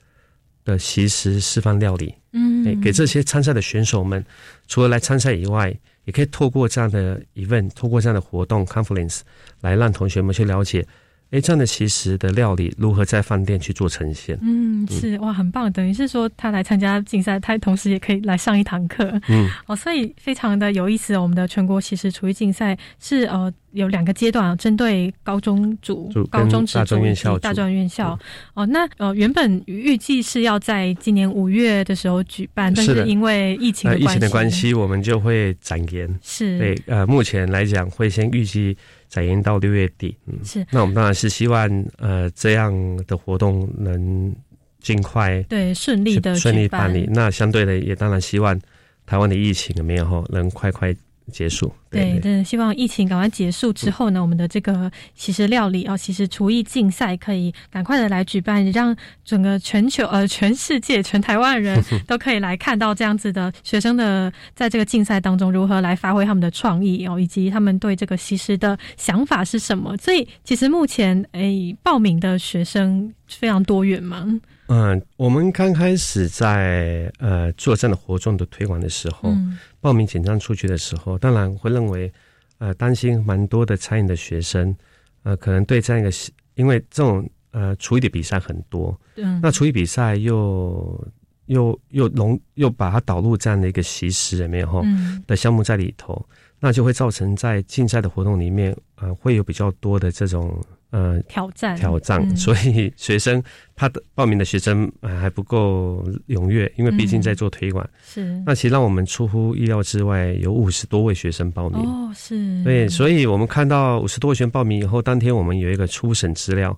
[0.64, 4.24] 的习食示范料理，嗯，给这些参赛的选手们，
[4.68, 5.78] 除了来参赛以外。
[6.06, 9.22] 也可以透过这样的 event，透过这样的活动 conference，
[9.62, 10.86] 来让同学们去了解，
[11.32, 14.38] 哎，这样的其实的料理如何在饭店去做呈现。
[14.42, 15.72] 嗯，是哇，很棒。
[15.72, 19.12] 等于是说，他来参加竞赛，他同时也可以来上一堂课。
[19.28, 21.16] 嗯，哦，所以非常的有意思。
[21.18, 28.18] 我们的全国其实厨艺竞赛是呃有两个阶段，针对高中组、高中职组以及大专院校。
[28.56, 36.20] 哦，那呃，原本预计是要在今年五月的时候举办，但是因为疫情疫情的关系，我们就会展延。
[36.24, 38.76] 是对，呃，目前来讲会先预计
[39.10, 40.16] 展延到六月底。
[40.26, 40.66] 嗯，是。
[40.72, 42.72] 那我们当然是希望呃这样
[43.06, 44.34] 的活动能
[44.80, 47.06] 尽快对顺利的顺利办理。
[47.12, 48.58] 那相对的，也当然希望
[49.06, 50.96] 台湾的疫情有没有能快快。
[51.30, 69.96] 结束，对，真的希望疫情赶快结束之后呢，我们的这个其实料理啊，其实厨艺竞赛可以赶快的来举办，让整个全球呃全世界全台湾人 都可以来看到这样子的学生的在这个竞赛当中如何来发挥他们的创意哦，以及他们对这个其实的想法是什么。
[69.98, 74.26] 所以其实目前诶报名的学生非常多元嘛。
[74.72, 79.36] 嗯，我们刚开始在呃做这样的活动的推广的时候，
[79.82, 82.12] 报名简章出去的时候，当然会认为
[82.58, 84.76] 呃担心蛮多的餐饮的学生，
[85.24, 86.12] 呃可能对这样一个，
[86.56, 91.08] 因为这种呃厨艺的比赛很多，嗯，那厨艺比赛又
[91.46, 94.82] 又又融又把它导入这样的一个习食里面哈
[95.26, 96.24] 的项目在里头，
[96.60, 100.62] 那就会造成在竞赛的活动里面，呃会有比较多的这种。
[100.92, 103.44] 呃，挑战挑战，所以学生
[103.76, 107.88] 他的报名的学生呃还不够踊跃，因为毕竟在做推广。
[108.04, 111.80] 是，那其实让我们出乎意料之外，有五十多位学生报名。
[111.80, 112.64] 哦，是。
[112.64, 116.76] 对，所以我们看到五十多位学生报名以后，当天我们有一个初审资料。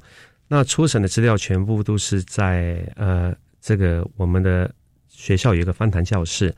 [0.50, 4.70] 那初审的资料全部都是在呃这个我们的
[5.08, 6.54] 学校有一个翻谈教室，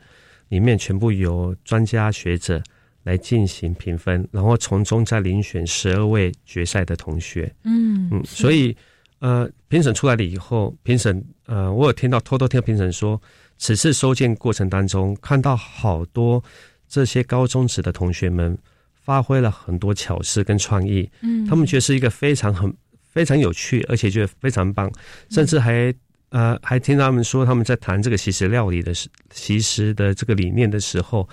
[0.48, 2.60] 里面全部有专家学者。
[3.04, 7.54] 来进行评分，然后从中再遴选十二位决赛的同学。
[7.62, 8.74] 嗯嗯，所以
[9.20, 13.20] 呃，评审出来了以后，评审呃，我有听到偷偷听评审说，
[13.58, 16.42] 此次收件过程当中，看到好多
[16.88, 18.56] 这些高中职的同学们
[18.94, 21.08] 发挥了很多巧思跟创意。
[21.20, 24.90] 嗯，他们觉得是一个非常很非常有趣，而且觉得非常棒，
[25.28, 25.94] 甚至还
[26.30, 28.92] 呃还听他们说，他们在谈这个西食料理的
[29.30, 31.28] 西食的这个理念的时候。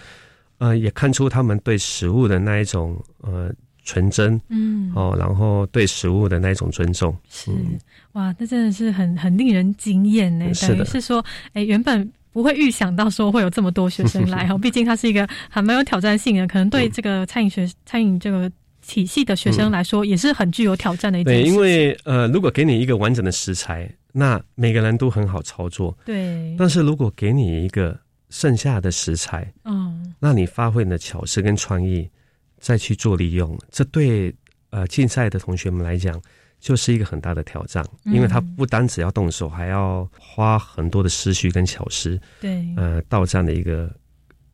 [0.61, 3.51] 呃，也看出他们对食物的那一种呃
[3.83, 7.51] 纯真，嗯，哦，然后对食物的那一种尊重，是
[8.11, 10.45] 哇，那真的是很很令人惊艳呢。
[10.61, 18.47] 等于是说，哎，原本不会预想到说会有这么多学生来哈， 毕竟它是一个还蛮有挑战性的，可能对这个餐饮学餐饮这个
[18.85, 21.33] 体系的学生来说，也是很具有挑战的一件。
[21.33, 26.55] 对，因为呃，如果给你一个完整的食材，那每个人都很好操作，对。
[26.55, 27.97] 但是如果给你一个
[28.31, 32.09] 剩下的食材，嗯，那你发挥你的巧思跟创意，
[32.57, 34.33] 再去做利用，这对
[34.71, 36.19] 呃竞赛的同学们来讲，
[36.59, 43.93] 就是一个很大的挑战，因为他不单只要动手，还要花很多的思绪跟巧思，对，呃，到这样的一个。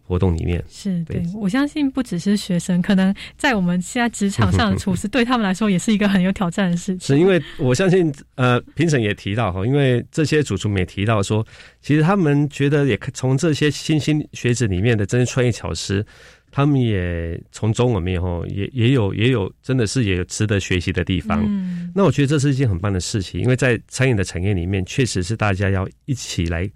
[0.08, 7.16] 活动里面是对，我相信不只是学生，可能在我们现在职场上的 厨师，对他们来说也是一个很有挑战的事情。
[7.16, 11.46] 是因为我相信，呃，评审也提到哈，因为这些主厨也提到说，
[11.82, 16.06] 其实他们觉得也从这些新兴学子里面的这些创业巧师，
[16.52, 21.44] 他们也从中我们以后也也有也有真的是也有值得学习的地方。
[21.46, 26.70] 嗯，那我觉得这是一件很棒的事情，因为在餐饮的产业里面，确实是大家要一起来，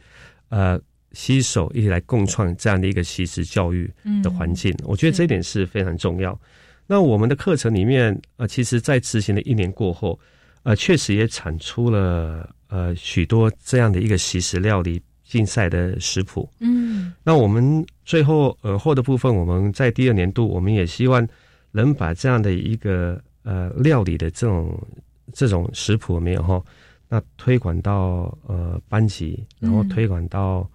[0.50, 0.78] 呃。
[1.14, 3.92] 携手一起来共创这样的一个习食教育
[4.24, 6.40] 的环境，我觉得这一点是非常重要。
[6.88, 10.20] 那我们的课程里面，呃，其实，在执行的一年过后，
[10.64, 16.50] 呃，确实也产出了呃许多这样的一个习食料理竞赛的食谱。
[16.60, 21.26] 嗯，那我们最后呃后的部分，我们在第二年度，我们也希望
[21.72, 24.88] 能把这样的一个呃料理的这种
[25.32, 26.62] 这种食谱没有哈，
[27.08, 30.70] 那推广到呃班级，然后推广到。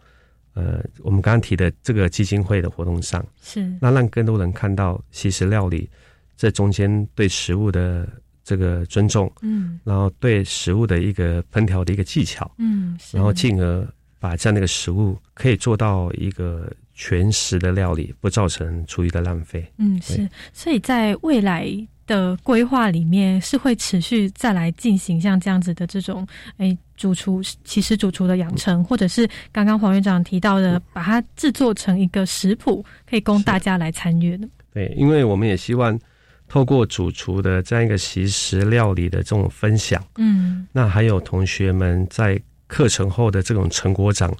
[0.56, 5.88] 呃，我们刚刚提的这个基金会的活动上，是那让更多人看到西式料理
[6.34, 8.08] 这中间对食物的
[8.42, 13.86] 这个尊重，嗯，然后对食物的一个烹调的一个技巧，嗯，然后进而
[14.18, 19.70] 把这样的一个食物可以做到一个全食的料理，不造成厨余的浪费。
[19.76, 21.70] 嗯，是，所以在未来。
[22.06, 26.26] 的规划里面是会持续再来进行像这样子的这种
[26.58, 34.48] 诶主厨其实主厨的养成，或者是刚刚黄院长提到的，把它制作成一个食谱，可以供大家来参与的。
[34.72, 35.98] 对，因为我们也希望
[36.48, 44.32] 透过主厨的这样一个习食料理的这种分享，嗯，那还有同学们在课程后的这种成果展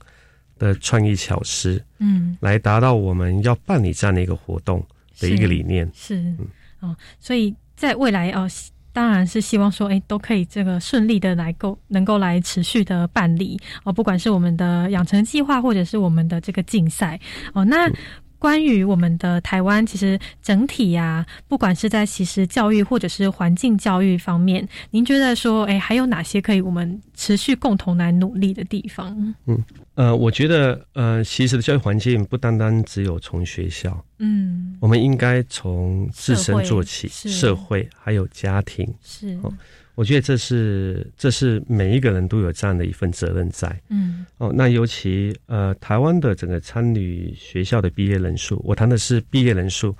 [0.59, 4.83] 的创意巧思，嗯，来达到我们要办理这样的一个活动
[5.21, 6.35] 的一个理念，是。
[6.81, 8.49] 哦，所以在未来哦，
[8.93, 17.21] 当然是希望说，哎，都可以这个顺利的来够能够来持续的办理哦，不管是我们的养成计划，或者是我们的这个竞赛
[17.53, 17.65] 哦。
[17.65, 17.91] 那
[18.39, 29.35] 关于我们的台湾，其实整体呀、不管是在其实教育或者是环境教育方面，您觉得说，哎，还有哪些可以我们持续共同来努力的地方？
[29.47, 29.59] 嗯，
[29.95, 38.87] 呃，我觉得，呃，其实的教育环境不单单只有从学校，嗯，我们应该从自身做起，社会是社会还有家庭。
[39.03, 39.53] 是，哦，
[39.95, 43.75] 我觉得这是这是每一个人都有这样的一份责任在。
[43.89, 49.97] 嗯，哦，那尤其呃，台湾的整个参与学校的毕业人数，我谈的是毕业人数，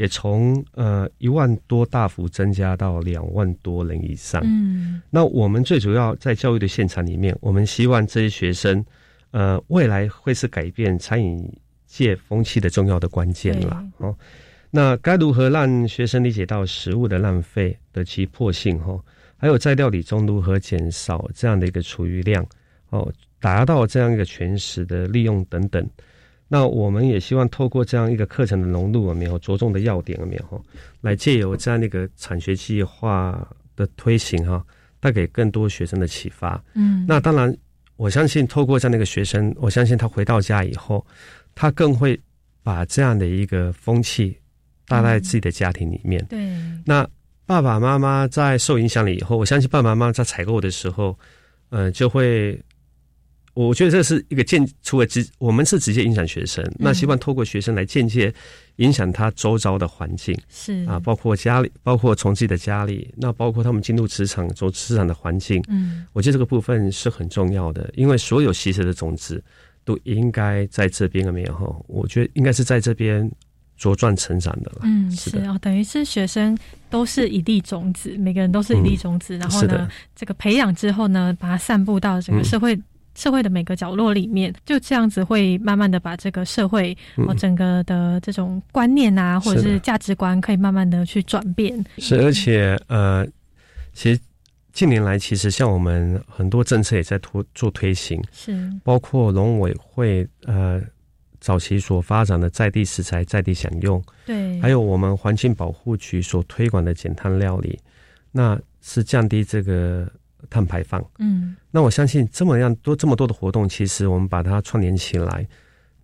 [0.00, 4.40] 也从呃一万多大幅增加到两万多人以上。
[4.42, 8.82] 嗯，那我们最主要在教育的现场里面，我们希望这些学生，
[9.32, 11.46] 呃，未来会是改变餐饮
[11.86, 13.84] 界风气的重要的关键啦。
[13.98, 14.16] 哦，
[14.70, 18.78] 那该如何让学生理解到食物的浪费的急迫性？
[18.78, 18.98] 哈、
[19.36, 22.42] 还有在料理中如何减少这样的一个厨余量？
[22.88, 25.86] 哦，达到这样一个全食的利用等等。
[26.52, 30.60] 那我们也希望透过这样一个课程的融入，有没有着重的要点有没有哈，
[31.00, 34.60] 来借由这样的一个产学计划的推行哈，
[34.98, 36.60] 带给更多学生的启发。
[36.74, 37.56] 嗯那当然，
[37.94, 41.06] 我相信透过这样的一个学生，我相信他回到家以后，
[41.54, 42.20] 他更会
[42.64, 44.36] 把这样的一个风气
[44.88, 46.24] 带在自己的家庭里面。
[46.28, 46.50] 对，
[46.84, 47.08] 那
[47.46, 51.16] 爸爸妈妈在受影响了以后，我相信爸爸妈妈在采购的时候，
[51.68, 52.60] 呃，就会，
[53.52, 58.32] 我觉得这是一个间，除了直我们是直接影响学生，那希望透过学生来间接
[58.76, 69.42] 影响他周遭的环境，是啊，包括家里，包括从自己的家里，那包括他们进入职场，走职场的环境，嗯，我觉得这个部分是很重要的，因为所有习食的种子
[69.84, 71.76] 都应该在这边了没有哈？
[71.88, 73.28] 我觉得应该是在这边
[73.78, 74.82] 茁壮成长的了。
[74.84, 76.56] 嗯，是的是哦，等于是学生
[76.88, 82.80] 都是一粒种子，每个人都是一粒种子，然后呢这个培养之后呢，把它散布到整个嗯社会。
[83.20, 87.26] 社会的每个角落里面，就这样子会慢慢的把这个社会嗯。
[87.26, 91.82] 哦整个的这种观念啊，或者是价值观，可以慢慢的去转变。
[91.96, 93.26] 是，而且呃，
[93.94, 94.20] 其实
[94.72, 98.70] 近年来，其实像我们很多政策也在推做推行，是。
[98.84, 100.82] 包括农委会呃
[101.40, 104.60] 早期所发展的在地食材在地享用，对。
[104.60, 107.78] 还有我们环境保护局所推广的减碳料理，
[108.32, 110.10] 那是降低这个
[110.48, 111.04] 碳排放。
[111.18, 115.46] 嗯那我相信这么样多这么多的活动，其实我们把它串联起来，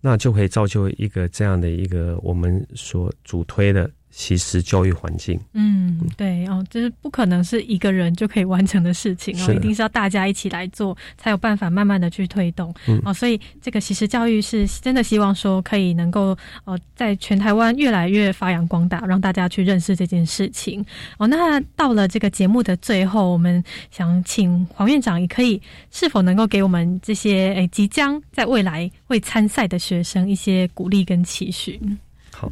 [0.01, 5.39] 那就可以造就一个这样的一个我们所主推的习食教育环境。
[5.53, 12.73] 嗯，对哦，就是不可能是一个人就可以完成的事情哦，一定是要大家一起来做，才有办法慢慢的去推动。
[12.87, 20.83] 嗯哦，所以这个其实教育是真的希望说可以能够呃，在全台湾越来越发扬光大，让大家去认识这件事情。
[21.19, 25.61] 哦，那到了这个节目的最后，我们想请黄院长也可以
[25.91, 31.79] 是否能够给我们这些诶即将在未来会参赛的学生一些鼓励跟期许？
[32.31, 32.51] 好，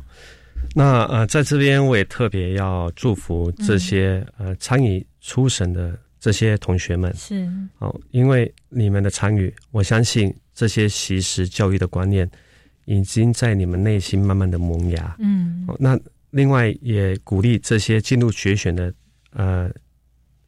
[0.78, 7.50] 那呃，在这边我也特别要祝福这些、呃参与初审的这些同学们，是。
[7.80, 12.30] 哦，因为你们的参与，我相信这些习实教育的观念
[12.84, 15.16] 已经在你们内心慢慢的萌芽。
[15.20, 15.64] 嗯。
[15.66, 15.98] 哦，那
[16.32, 18.94] 另外也鼓励这些进入决选的
[19.32, 19.72] 呃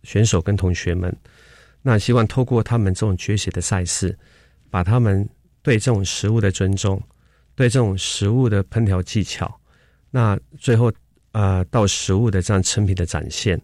[0.04, 1.16] 选手跟同学们，
[1.82, 4.14] 那希望透过他们这种决选的赛事，
[4.70, 5.26] 把他们
[5.62, 7.02] 对这种食物的尊重，
[7.56, 9.58] 对这种食物的烹调技巧，
[10.18, 10.92] 那最后
[11.32, 13.62] 呃到实物的这样成品的展现，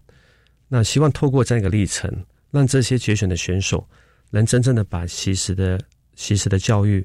[0.68, 2.08] 那希望透过这样一个历程，
[2.52, 3.84] 让这些决选的选手
[4.30, 5.80] 能真正的把西食的
[6.14, 7.04] 西食的教育。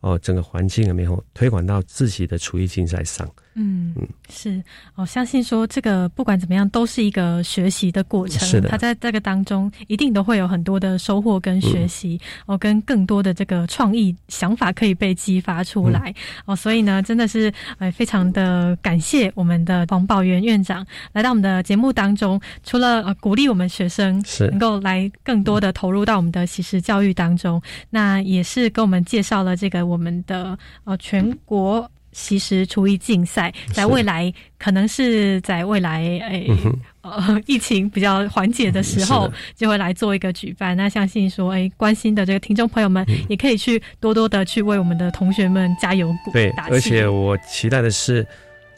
[0.00, 3.26] 哦，整个环境里面后推广到自己的厨艺竞赛上？
[3.54, 3.94] 嗯，
[4.30, 4.62] 是，
[4.94, 8.68] 我、相信说这个不管怎么样都是一个学习的过程，是的。
[8.68, 16.14] 他在这个当中一定都会有很多的收获跟学习，哦，跟更多的这个创意想法可以被激发出来，
[16.46, 24.46] 哦，所以呢，真的是哎非常的感谢我们的黄宝元院长来到我们的节目当中，除了呃鼓励我们学生是。
[24.48, 31.90] 能够来更多的投入到我们的其实教育当中，那也是跟我们介绍了这个我们的呃全国。
[32.12, 40.76] 习食厨艺竞赛，在未来可能是在未来诶、嗯呃疫情比较缓解的时候，就会来做一个举办。
[40.76, 48.24] 那相信说，诶、关心的这个听众朋友们，也可以去多多的去为我们的同学们加油鼓对，而且我期待的是，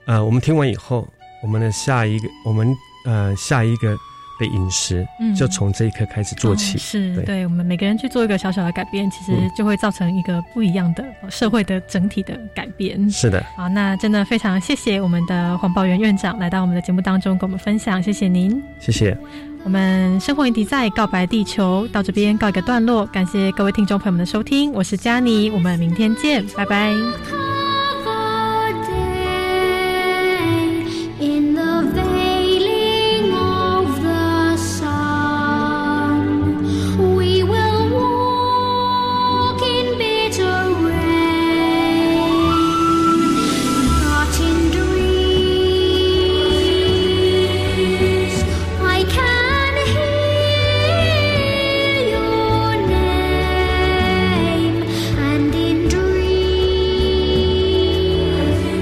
[0.07, 1.07] 呃，我们听完以后，
[1.43, 2.75] 我们的下一个，我们
[3.05, 3.95] 呃下一个
[4.39, 6.77] 的饮食，嗯就从这一刻开始做起。
[6.77, 13.11] 哦是对对我们每个人去做一个小小的改变，其实嗯就会造成一个不一样的呃社会的整体的改变。
[13.11, 18.63] 是的，好，那真的非常谢谢我们的黄宝元院长来到我们的节目当中跟我们分享，谢谢您。
[18.81, 19.17] 谢谢。
[19.65, 27.54] 我们生活议题在告白地球到这边告一个段落，感谢各位听众朋友们的收听，我是佳妮，我们明天见，拜拜。